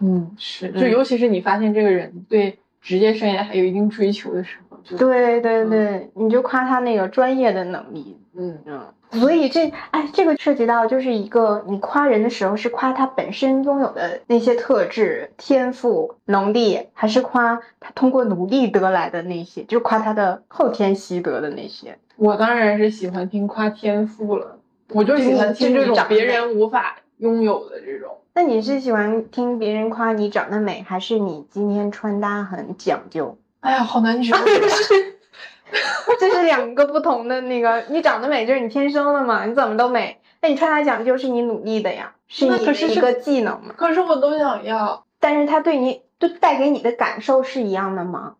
[0.00, 8.18] 嗯，是，嗯就尤其是你发现这个人对职业生涯还有一定追求的时候，就，对对对，你就夸他那个专业的能力。
[8.36, 21.96] 嗯，嗯，所以这哎，这个涉及到就是一个你夸人的时候是夸他本身拥有的那些特质、天赋、能力，还是夸他通过努力得来的那些，就是夸他的后天习得的那些。
[22.16, 24.58] 我当然是喜欢听夸天赋了，
[24.90, 28.18] 我就喜欢听这种别人无法拥有的这种。
[28.34, 33.38] 那你是喜欢听别人夸你长得美，还是你今天穿搭很讲究？
[33.64, 34.44] 哎呀，好难抉择。
[36.20, 40.20] 这是两个不同的那个，你长得美就是你天生的嘛，你怎么都美。
[40.42, 43.74] 那你穿搭讲究是你努力的呀，是你的一个技能嘛。
[43.76, 45.04] 可是我都想要。
[45.18, 48.34] 但是它对你就带给你的感受是一样的吗？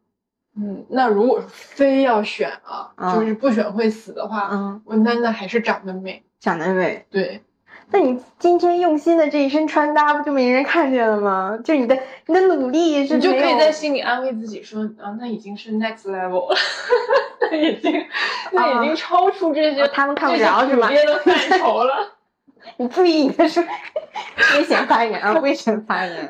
[0.56, 6.22] 嗯，那如果非要选啊，嗯就是不选会死的话，嗯，我那那还是长得美。
[6.38, 7.06] 长得美。
[7.10, 7.42] 对，
[7.90, 11.58] 那你今天用心的这一身穿搭，不就没人看见了吗？
[11.62, 16.56] 就你的你的努力是你就可以在心里安慰自己说，啊，那已经是 next level 了，
[17.50, 18.04] 那 已经，
[18.52, 22.12] 那已经超出这些、哦他们看不着是吧普遍的范畴了。
[22.78, 23.62] 你注意你的说，
[24.56, 26.28] 危险发言啊， 危险发言。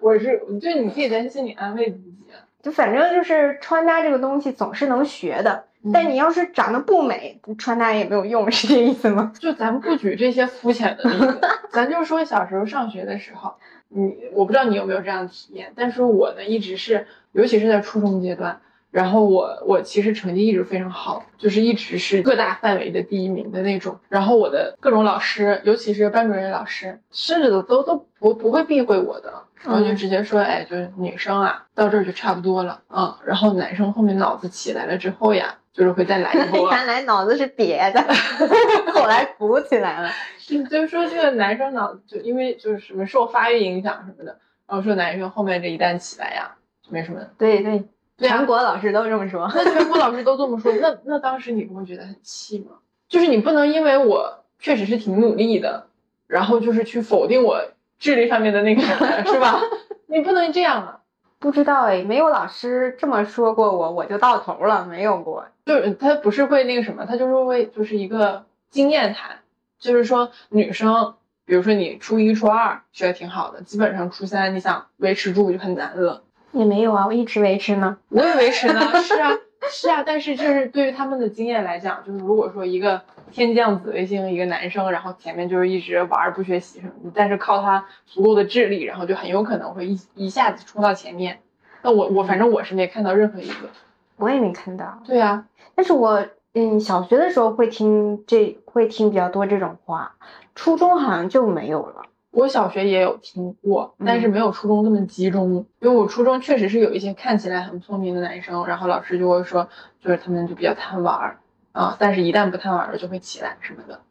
[0.00, 2.14] 我是，就你自己在心里安慰自己。
[2.32, 9.32] 啊就反正就是穿搭这个东西总是能学的，但你要是长得不美，穿搭也没有用，是这意思吗？
[9.38, 13.54] 就咱们不举这些肤浅的例子， 咱就说小时候上学的时候，
[13.88, 18.60] 你我不知道你有没有这样的体验，但是我呢一直是，尤其是在初中阶段，
[18.90, 23.98] 然后我我其实成绩一直非常好，就是一直是各大范围的第一名的那种。
[24.08, 33.18] 然后我的各种老师，尤其是班主任老师，甚至都都都不不会避讳我的，然后就直接说，哎，就是女生啊，到这儿就差不多了啊。
[33.24, 36.70] 然后男生后面脑子起来了之后呀，就是会再来一波。
[36.70, 38.00] 原来脑子是瘪的，
[38.92, 40.10] 后来鼓起来了。
[40.38, 47.20] 是，就是说这个男生脑子就因为就是什么受发育影响什么的，然后说男生后面这一旦起来呀，就没什么。
[47.36, 47.84] 对对，
[48.16, 49.50] 对啊全国老师都这么说。
[49.54, 52.76] 那全国老师都这么说， 那那当时你不会觉得很气吗？
[53.08, 55.86] 就是你不能因为我确实是挺努力的，
[56.26, 57.62] 然后就是去否定我
[57.98, 58.82] 智力上面的那个，
[59.30, 59.60] 是吧？
[60.06, 61.00] 你不能这样啊。
[61.40, 65.46] 不知道哎，没有老师这么说过我，我就到头了，没有过。
[65.66, 69.38] 就是他不是会那个什么，他就是会就是一个经验谈，
[69.78, 76.24] 就是说女生，比如说你初一、初二学的挺好的，基本上初三你想维持住就很难了。
[76.50, 77.98] 也没有啊，我一直维持呢。
[78.08, 79.30] 我也维持呢，是啊，
[79.70, 80.02] 是啊。
[80.06, 91.40] 但是就是对于他们的经验来讲，就是如果说一个天降紫微星一个男生，然后前面就是一直玩不学习什么的，但是靠他足够的智力，然后就很有可能会一一下子冲到前面。
[91.82, 93.68] 那我我反正我是没看到任何一个，
[94.16, 95.00] 我也没看到。
[95.04, 100.16] 对呀，但是我嗯小学的时候会听这会听比较多这种话，
[100.54, 102.02] 初中好像就没有了。
[102.38, 105.66] 我小学也有听过，但是没有初中这么集中。
[105.80, 109.68] 因为我初中确实是有一些看起来很聪明的男生，然后老师就会说，
[110.00, 111.38] 就是他们就比较贪玩儿
[111.72, 114.02] 啊，但是一旦不贪玩了就会起来什么的。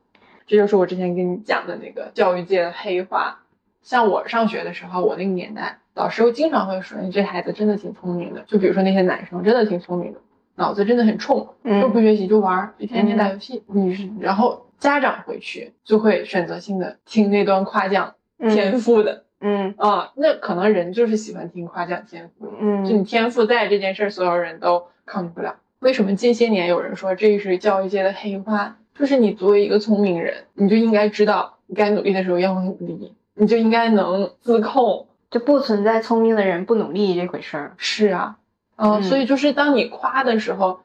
[0.46, 3.40] 这就是我之前跟你讲的那个教育界的黑话。
[3.82, 8.44] 像我上学的时候，我那个年代，老师又经常会说，你这孩子真的挺聪明的。
[8.46, 10.20] 就比如说那些男生真的挺聪明的，
[10.56, 11.48] 脑子真的很冲，
[11.82, 13.64] 就不学习就玩儿，就天天打游戏。
[13.68, 14.68] 你是然后。
[14.80, 25.56] 家长回去就会选择性的听那段夸奖天赋的，嗯啊，那可能人就是喜欢听夸奖天赋，嗯，就你天赋在这件事，所有人都抗拒不了。
[25.80, 28.78] 为什么近些年有人说这是教育界的黑话？
[28.96, 37.74] 就是你作为一个聪明人，你就应该知道，你该努力的时候要努力，你就应该能自控，就不存在聪明的人不努力这回事儿。
[37.78, 38.38] 是啊，
[38.76, 40.80] 嗯，所以就是当你夸的时候。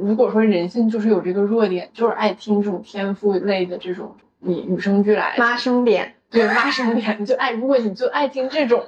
[0.00, 7.52] 如果说人性就是有这个弱点，就是爱听这种天赋类的这种你与生俱来妈生点，对妈生点，你就爱。
[7.52, 8.84] 如果你就爱听这种，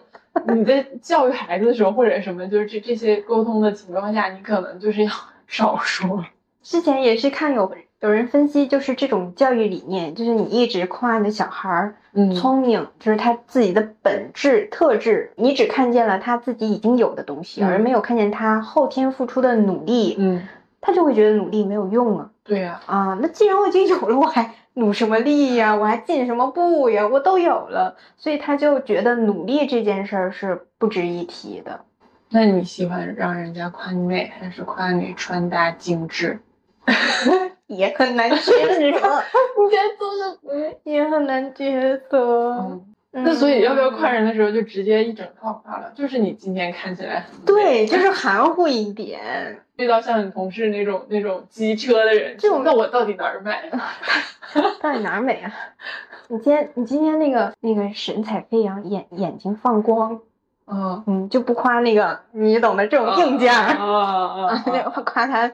[0.55, 5.11] 你在教育孩子的时候或者什么，就是这这些沟通的情况下，你可能就是要
[5.47, 6.25] 少说。
[6.63, 11.95] 之前也是看有有人分析，就是这种教育理念，就是你一直夸你的小孩儿
[12.35, 20.17] 聪明，就是他自己的本质特质，你只看见了他自己已经有的东西，而没有看见他后天付出的努力。
[20.19, 20.47] 嗯。
[20.83, 22.31] 他就会觉得努力没有用啊。
[22.43, 25.75] 对呀，啊，那既然我已经有了，我还努什么力呀？
[25.75, 27.07] 我还进什么步呀？
[27.07, 31.81] 我都有了，所以他就觉得努力这件事儿是不值一提的。
[32.31, 36.39] 那你喜欢让人家夸你美，还是夸你穿搭精致？
[37.67, 38.47] 也很难抉择。
[38.83, 42.81] 你在做的嗯，也很难抉择。
[43.13, 45.93] 那所以要不要夸人的时候就直接一整套夸了？
[45.97, 49.21] 就是你今天看起来很对， 就是含糊一点。
[49.77, 53.53] 遇到像你同事那种那种机车的人，这种那我到底哪儿美？
[54.81, 55.53] 到底哪儿美啊？
[56.29, 60.21] 你今天你今天那个那个神采飞扬，眼眼睛放光，
[60.67, 65.51] 嗯嗯，就不夸那个你懂的这种硬件啊啊啊，夸他。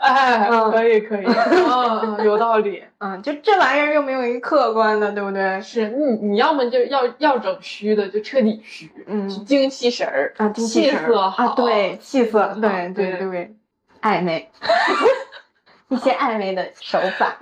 [0.00, 5.60] 哎，可以可以， 嗯嗯，有道理，嗯，就这玩意儿又没有一个客观的，对不对？
[5.60, 13.12] 是你你要么就要要整虚的，就彻底虚，嗯，精气神儿啊，气色好，对，气色，对对。
[13.18, 13.54] 对，
[14.00, 14.50] 暧昧，
[15.88, 17.36] 一些暧昧的手法，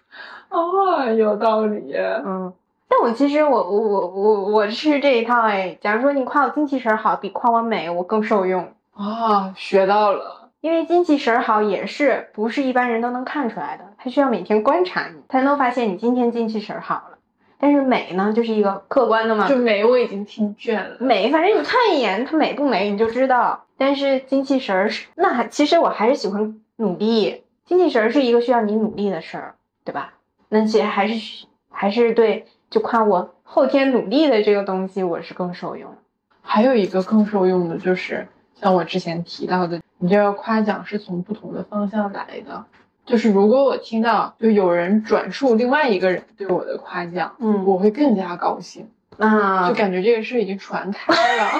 [0.50, 2.52] 哦，有道理，嗯，
[2.88, 8.70] 但我其实我我我我我是这一套哎，假如说你夸我精气神好，比夸我美我更受用。
[8.94, 10.41] 啊，学到了。
[10.62, 17.18] 因为精气神好也是不是一般人都能看出来的，他需要每天观察你，才能发现你今天精气神好了。
[17.58, 20.96] 但是美呢，就是一个客观的嘛，就美我已经听倦了。
[21.00, 23.64] 美，反正你看一眼它美不美你就知道。
[23.76, 27.42] 但是精气神是，那还其实我还是喜欢努力。
[27.64, 30.14] 精气神是一个需要你努力的事儿，对吧？
[30.48, 35.92] 那其实还是还是对，就夸我后天努力的这个东西，我是更受用。
[36.40, 38.28] 还有一个更受用的就是。
[38.54, 42.64] 像我之前提到的，你这个夸奖是从不同的方向来的。
[43.06, 48.88] 就是如果我听到就有人转述另外一个人对我的夸奖，嗯，我会更加高兴
[49.18, 51.50] 啊，就感觉这个事已经传开了。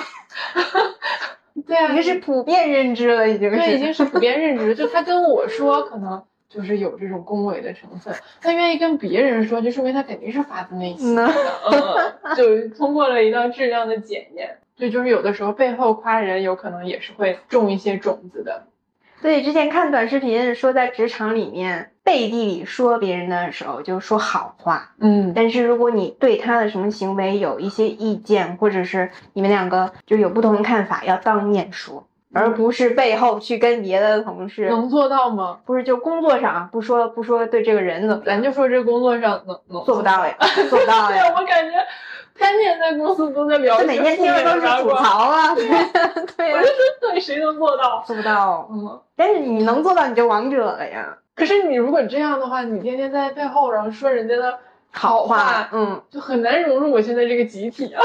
[1.66, 4.74] 对啊，已经是普遍认知了，已经对，已经是普遍认知。
[4.74, 14.58] 就他跟我说，可能就是有这种恭维的成分；他愿意跟别人说，就说明他肯定是发自内心的，嗯，就通过了一道质量的检验。
[14.76, 18.64] 对，就是有的时候背后夸人，有可能也是会种一些种子的。
[19.20, 24.94] 对，之前看短视频说，在职场里面背地里说别人的时候，就说好话。
[24.98, 34.68] 嗯，但是如果你对他的什么行为有一些意见，或者是你们两个就有不同的看法，要当面说，而不是背后去跟别的同事。
[34.68, 35.60] 能做到吗？
[35.64, 40.36] 不是，就工作上不说不说对这个人怎么，咱就说这工作上能能做不到呀，
[40.68, 41.26] 做不到呀。
[41.38, 41.76] 我感觉。
[42.34, 45.54] 天天在公司都在聊，每天听的都是吐槽啊！
[45.56, 45.66] 对
[46.36, 48.02] 对，我就说对，谁能做到？
[48.06, 48.68] 做不到。
[48.70, 51.18] 嗯，但是你能做到，你就王者了呀。
[51.34, 54.58] 可是你如果这样的话，你天天在背后然后说人家的
[54.90, 58.02] 好话，嗯，就很难融入我现在这个集体啊。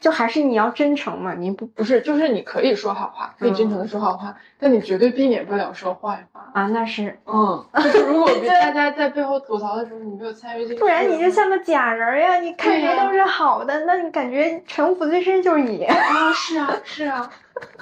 [0.00, 6.68] 就还是你要真诚嘛，你不不是，就是你可以说好话，可以真诚的说好话，但你绝对避免不了说坏话啊。
[6.68, 12.36] 那是，嗯，就是如果大家在背后吐槽的时候，你没有参与进去，不然你就像个假人呀。
[12.36, 16.32] 你看谁都是好的，那你感觉城府最深就是你啊。
[16.32, 17.30] 是啊，是啊。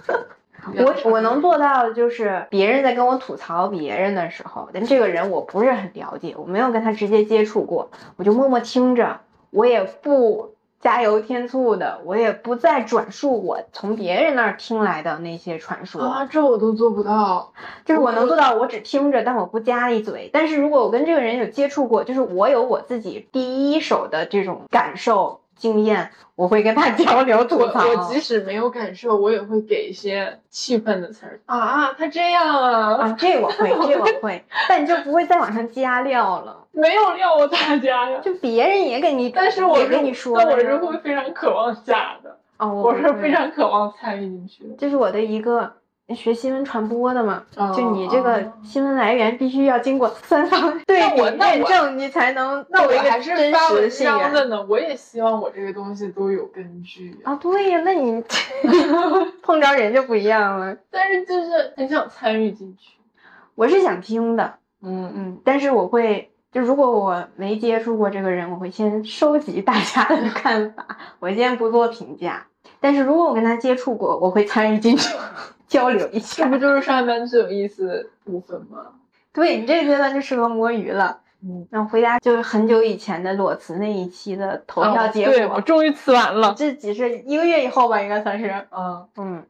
[0.75, 10.56] 我我能做到的就是别人在跟我吐槽别人的时候，但这个人我不是很了解，我没有跟他直接接触过，我就默默听着，我也不。
[10.87, 17.53] 加油添醋的，我也不再转述我从别人那儿听来的那些传说啊，这我都做不到。
[17.85, 20.31] 就是我能做到，我只听着，但我不加一嘴。
[20.33, 25.41] 但是如果我跟这个人有接触过，就是我有我自己第一手的这种感受。
[25.57, 27.87] 经验，我会跟他 交流吐槽。
[27.89, 31.93] 我即使没有感受，我也会给一些气愤的词儿啊。
[31.95, 36.65] 他这样啊啊，这我会，这我会， 但你就不会再往上加料了。
[36.73, 38.21] 没有料，我咋加呀？
[38.23, 42.37] 就别人也给你，但是我跟你说，但我是会非常渴望加的。
[42.59, 44.75] 哦，我是非常渴望参与进去的。
[44.79, 45.73] 这是我的一个。
[46.15, 47.43] 学新闻传播的嘛，
[47.75, 54.65] 就你这个新闻来源必须要经过三方对比验证，你才能那我还是真实信的呢。
[54.69, 57.35] 我也希望我这个东西都有根据啊。
[57.37, 58.23] 对呀，那你
[59.43, 60.77] 碰着人就不一样了。
[60.91, 62.99] 但是就是很想参与进去，
[63.57, 65.41] 我是想听的，嗯嗯。
[65.45, 70.87] 但是我会，就如果我没接触过这个人，我会先收集大家的看法，
[71.19, 72.47] 我先不做评价。
[72.79, 75.13] 但是如果我跟他接触过，我会参与进去。
[75.67, 78.87] 交流一下，这不就是上班最有意思的部分吗？
[79.33, 81.21] 对你这个阶段就适合摸鱼了。
[81.43, 85.35] 嗯，然后回家就是很久以前的裸辞那一期的投票结果。
[85.35, 86.55] 对，我终于辞完了。
[86.57, 88.51] 这只是一个月以后吧，应该算是。
[88.71, 89.47] 嗯嗯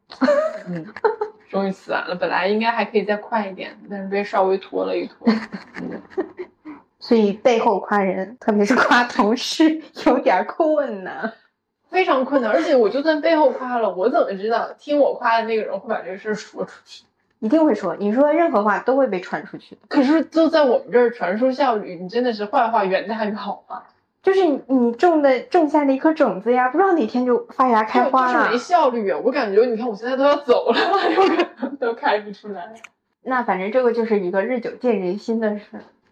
[0.67, 0.87] 嗯，
[1.49, 2.14] 终于辞完了。
[2.17, 5.29] 本来应该还可以再快一点，但是被稍微拖了一拖。
[6.99, 11.33] 所以背后夸人，特别是夸同事，有点困难。
[11.91, 17.05] 非常困难，而且我就算背后夸了，我怎么知道听我夸的那个人会把这个事儿说出去？
[17.39, 19.76] 一定会说，你说任何话都会被传出去。
[19.89, 23.84] 可是就在我们这儿，传输效率，你真的是坏话远大于好话。
[24.22, 28.32] 就是你种的种下的一颗种子呀，不知道哪天就发芽开花了。
[28.32, 29.20] 就是没效率啊！
[29.22, 30.78] 我感觉，你看我现在都要走了，
[31.14, 32.74] 有可能都开不出来。
[33.22, 35.64] 那反正这个就是一个日久见人心的事。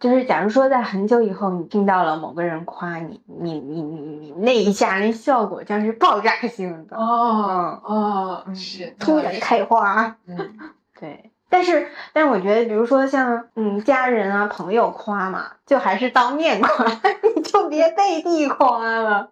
[0.05, 10.59] 就是假如说在很久以后，你听到了某个人夸你，你你你你那一下那效果将是爆炸性的哦哦，是突然开花，嗯，
[11.01, 11.31] 对。
[11.49, 16.85] 但是但是我觉得，比如说像嗯家人啊朋友夸嘛，就还是当面夸，
[17.35, 19.31] 你就别背地夸了，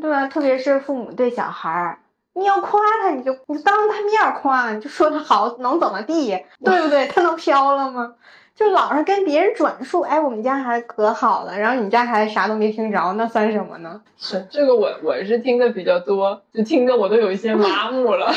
[0.00, 0.28] 对吧？
[0.28, 1.98] 特别是父母对小孩儿，
[2.32, 7.06] 你要夸他，你就你就当他面夸，你就说他好能怎么地，对不对？
[7.08, 8.14] 他能飘了吗？
[8.56, 14.00] 就老是跟别人转述，哎，我们家孩子可好了，然后你家孩子啥都没听着，那算什么呢？
[14.16, 18.32] 是这个，我我是听的比较多，就听的我都有一些麻木了。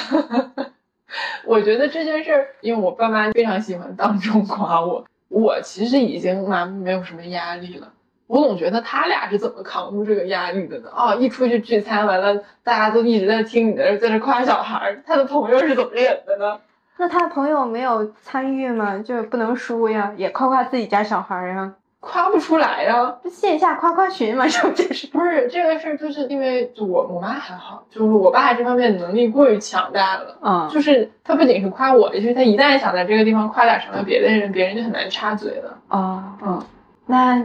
[1.48, 7.88] 我觉得这件事儿，因为我爸妈非常喜欢当众夸我，我其实已经麻木，没有什么压力了。
[8.28, 10.90] 我总觉得他俩是怎么扛住这个压力的呢？
[10.94, 16.60] 哦，一出去聚餐完了，大家都一直在听你在这在这夸小孩，他的朋友是怎么忍的呢？
[17.00, 18.98] 那他的朋友没有参与吗？
[19.00, 23.16] 就不能输呀，也夸夸自己家小孩呀，夸不出来呀。
[23.32, 25.98] 线下夸夸群嘛，这不就是不是 这个事儿？
[25.98, 30.70] 就是因为我我妈还好，就是我爸这方面能力过于强大了啊。
[30.70, 36.38] 就是他不仅是夸我，就是他一旦想在这个地方夸点什么别的人，别人就很难插嘴了啊。
[36.42, 36.62] 嗯，
[37.06, 37.42] 那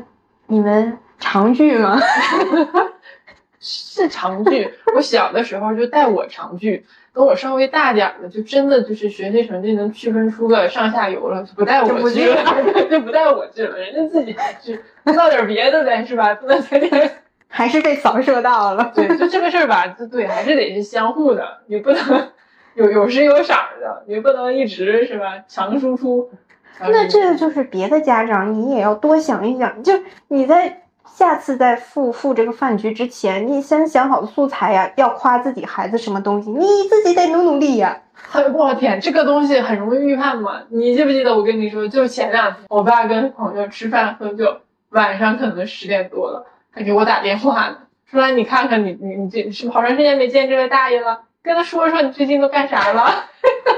[0.48, 1.96] 你们常聚吗？
[3.64, 4.74] 是长聚。
[4.94, 6.84] 我小的时候就带我长聚。
[7.14, 16.34] 等我稍微大点儿了，就真的就是学习成绩能区分出个上下游了，就不带我去了，就不带我去了，人家自己去闹点别的呗，是吧？
[16.34, 17.10] 不能天天
[17.46, 18.90] 还是被扫射到了。
[18.96, 22.32] 对，就这个事儿吧，就对，还是得是相互的，你不能
[22.74, 25.44] 有有时有色的，你不能一直是吧？
[25.46, 26.30] 强输出。
[26.80, 29.92] 那这个就是别的家长，你也要多想一想，就
[30.26, 30.80] 你在。
[31.14, 37.96] 下次在赴赴这个饭局之前，你先想好素材呀，要夸自己孩子什么东西，你自己得努努力呀。
[38.52, 40.62] 我天，这个东西很容易预判嘛。
[40.70, 44.56] 你记不记得我跟你说，就前两天我爸跟朋友吃饭喝酒，
[44.90, 46.44] 晚上可能十点多了，
[46.74, 47.76] 他给我打电话呢，
[48.10, 53.26] 说你看看你你你这是好长时间没见这位大爷了，跟他说说你最近都干啥了。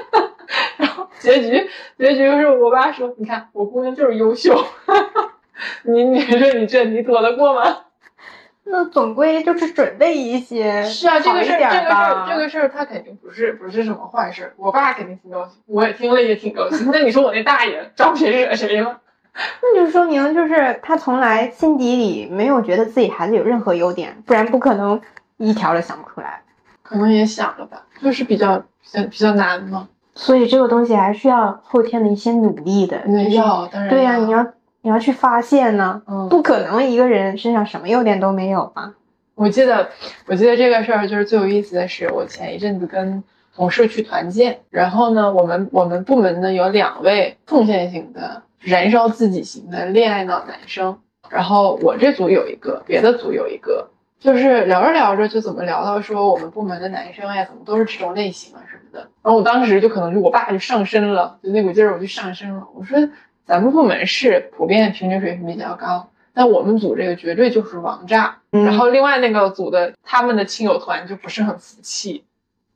[0.78, 1.68] 然后结局
[1.98, 4.58] 结局就是我爸说，你看我姑娘就是优秀。
[5.82, 7.78] 你你说你这你躲得过吗？
[8.68, 14.52] 那总归就是准备一些，是啊，这个事儿这个事儿这个事儿他肯定不是不是什么坏事。
[14.56, 16.90] 我爸肯定挺高兴，我也听了也挺高兴。
[16.90, 19.00] 那你说我那大爷招谁惹谁了？
[19.62, 25.00] 那就说明就是他从来心底里没有觉得自己孩子有任何优点，不然不可能
[25.36, 26.42] 一条都想不出来。
[26.82, 29.88] 可能也想了吧，就是比较比较比较难嘛。
[30.14, 33.02] 所以这个东西还需要后天的一些努力的。
[33.34, 34.44] 要，当然对呀，你要
[34.86, 38.94] 你要去发现呢，嗯不可能一个人身上什么优点都没有吧？
[39.34, 39.88] 我记得，
[40.28, 50.96] 我记得这个事儿就是最有意思的是，我前一阵子跟同事去团建，然后呢，我们我们部门呢有两位奉献型的、燃烧自己型的恋爱脑男生，
[51.28, 53.88] 然后我这组有一个，别的组有一个，
[54.20, 62.96] 就是聊着聊着就怎么聊到说我们部门的男生呀，怎么都是这种类型啊什么的，然后我当时就可能就我爸就上身了，就那股劲儿我就上身了，我说
[63.46, 66.10] 咱们部门是普遍平均水平比较高。
[66.34, 72.24] 但我们组这个绝对就是王炸，然后另外那个组的他们的亲友团就不是很服气，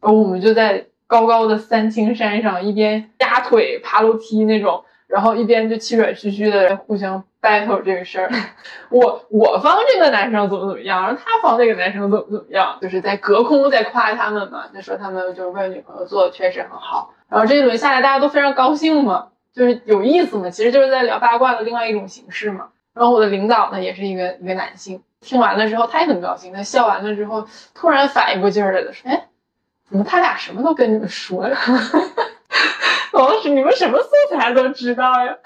[0.01, 8.31] 然后我们就在高高的三清山上一边压腿爬楼梯那种，然后一边就气喘吁吁的互相 battle 这个事儿。
[8.89, 17.13] 我我方这个男生怎么怎么样，然后他方那个男生怎么怎么样，就是在隔空在夸他们嘛，就说他们就是为女朋友做的确实很好。
[17.29, 22.69] 然后这一轮下来大家都非常高兴嘛，就是有意思嘛，其实就是在聊八卦的另外一种形式嘛。
[22.93, 29.29] 然后我的领导呢，也是一个一个男性，听完了之后他也很高兴，他笑完了之后突然反应过劲儿来了，说：“哎，
[29.89, 31.57] 怎么他俩什么都跟你们说呀？”
[33.13, 35.37] 王 老师，你们什么素材都知道呀？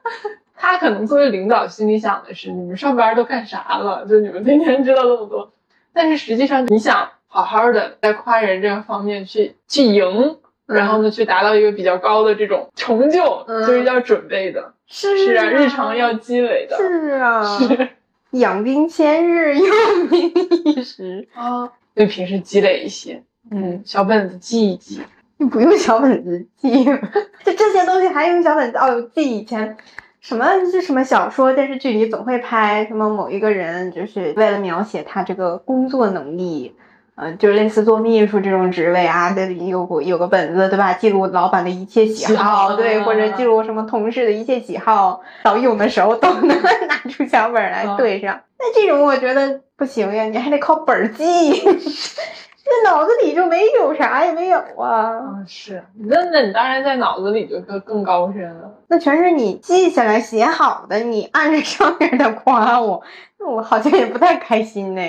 [0.54, 4.06] 他可能作为领导心里想的是，你们上班都干啥了？
[4.06, 5.52] 就你们天天知道这么多，
[5.94, 10.38] 但是实际上你想好好的在夸人这个方面去去赢，
[10.70, 14.72] 然后呢去达到一个比较高的这种成就，就是要准备的。
[14.86, 16.76] 是啊，日常要积累的。
[16.76, 17.88] 是啊，是
[18.38, 20.32] 养兵千日，用兵
[20.64, 21.70] 一时啊。
[21.94, 25.00] 对平时积累一些，嗯，小本子记一记。
[25.38, 26.84] 你不用小本子记，
[27.44, 28.78] 就这些东西还用小本子？
[28.78, 29.76] 哦，记以前
[30.20, 36.74] 什么是什么小说、电视剧里总会拍什么某一个人，就是为了描写他这个工作能力。
[37.20, 40.94] 嗯，就类似做秘书这种职位啊，这里有有个本子，对吧？
[40.94, 46.48] 记录老板的一切喜好，对，或者记录什么同事的一切喜好，到用的时候都能
[46.88, 48.40] 拿出小本来对上。
[48.58, 55.18] 那这种我觉得不行呀，你还得靠本记， 这脑子里就没有啥也没有啊。
[55.18, 58.72] 嗯，是，那那你当然在脑子里就更更高深了。
[58.88, 63.02] 那全是你记下来写好的，你按着上面的夸我，
[63.38, 65.02] 那我好像也不太开心呢。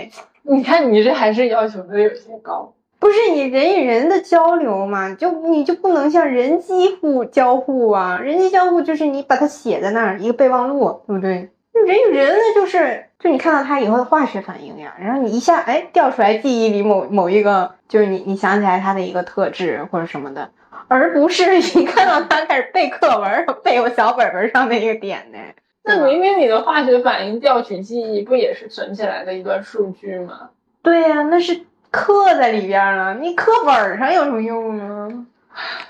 [0.49, 2.73] 你看，你这还是要求的有些高。
[2.99, 8.19] 不是你人与人的交流嘛，就你就不能像人机互交互啊？
[8.21, 11.49] 人机交互就是你把它写在那儿，一个备忘录，对不对？
[11.73, 20.51] 人与人那，就是就你看到他以后的化学反应呀，然后你一下哎调出来记忆里某某一个，就是你你想起来他的一个特质或者什么的，
[20.87, 25.39] 而不是一看到他开始背课文，背我小本本上那个点呢。
[25.83, 30.49] 那明明你的化学反应调取记忆不也是存起来的一段数据吗？
[30.83, 33.15] 对呀，那是刻在里边了。
[33.15, 35.25] 你课本上有什么用呢？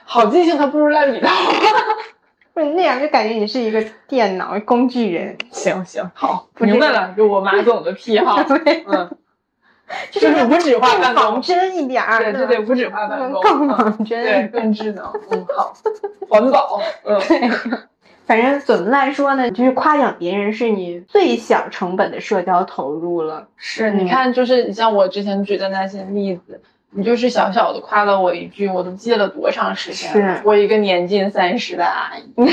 [0.05, 1.27] 好记性还不如烂笔头。
[2.53, 5.37] 不是那样，就感觉你是一个电脑工具人。
[5.51, 8.37] 行行好，明白了，就我马总的癖好。
[8.87, 9.09] 嗯，
[10.09, 12.19] 就是无纸化办公，仿真一点儿。
[12.23, 15.05] 对，就得无纸化办公，更仿真，对，更智能。
[15.29, 15.73] 嗯，好，
[16.29, 16.81] 环保。
[17.03, 17.19] 嗯。
[18.25, 23.47] 反正总的来说呢，就是夸奖别人是你最小成本的社交投入了。
[23.57, 26.61] 是，你看，就是你像我之前举的那些例子，
[26.91, 30.11] 你就是小小的夸了我一句，我都记了多长时间？
[30.13, 32.51] 是我一个年近三十的阿姨，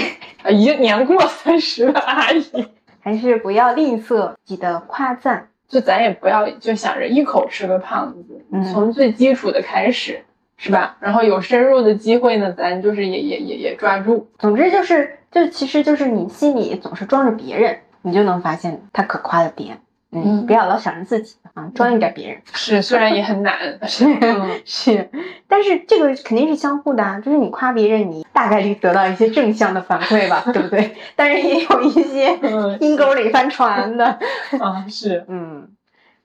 [0.52, 2.66] 已经年过三十的阿姨，
[3.00, 5.48] 还是不要吝啬你的夸赞。
[5.68, 8.42] 就咱也不要就想着一口吃个胖子，
[8.72, 10.24] 从最基础的开始，
[10.56, 10.96] 是吧？
[10.98, 14.28] 然后有深入的机会呢，咱就是也也也也抓住。
[14.38, 15.17] 总之就是。
[15.30, 19.80] 就其实就是你心里总是装着别人，你就能发现他可夸的点。
[20.10, 22.40] 嗯，不要老想着自己啊，装一点别人。
[22.54, 23.54] 是，虽然也很难，
[23.86, 24.06] 是
[24.64, 25.10] 是，
[25.46, 27.20] 但是这个肯定是相互的啊。
[27.20, 30.96] 就是你夸别人，你大概率得到一些正向的反馈吧，对不对？
[31.14, 32.38] 但是也有一些
[32.80, 34.18] 阴沟里翻船的
[34.58, 35.68] 啊，是，嗯。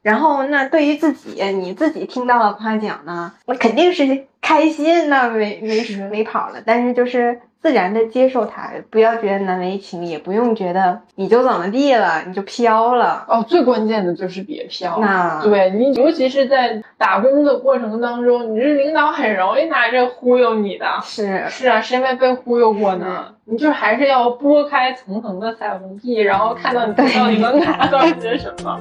[0.01, 6.63] 然后那对于自己，你自己听到了夸奖呢，我肯定是开心，那没没没跑了。
[6.65, 7.41] 但是就是。
[7.63, 13.23] 自然的接受它，不要觉得难为情，也不用觉得你就怎么地了，你就飘了。
[13.25, 14.99] 哦，最关键的就是别飘。
[14.99, 20.85] 那对你，尤其是在打工的过程当中，你这领导很容易拿这忽悠你的。
[21.03, 23.27] 是是啊，谁没被忽悠过呢？
[23.45, 28.77] 你就还是要拨开层层的彩虹屁，然后看到你到底能拿到些什么。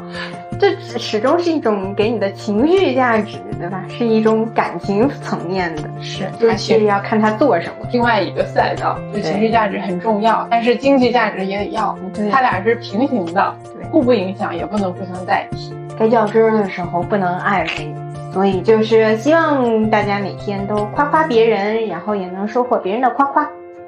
[0.59, 3.85] 这始终是一种给你的情绪价值，对吧？
[3.89, 7.87] 是一种感情层面的，是，还是要看他做什么。
[7.93, 11.97] 另外一个赛道，就情绪价值很重要，但是经济价值也得要，
[12.31, 15.75] 他俩是平行的，对，互不影响，也不能互相代替。
[15.99, 17.95] 该较真的时候不能碍着你，
[18.33, 23.43] 所以就是希望大家每天都夸夸别人，然后也能收获别人的夸夸。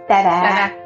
[0.06, 0.42] 拜拜。
[0.42, 0.83] 拜拜。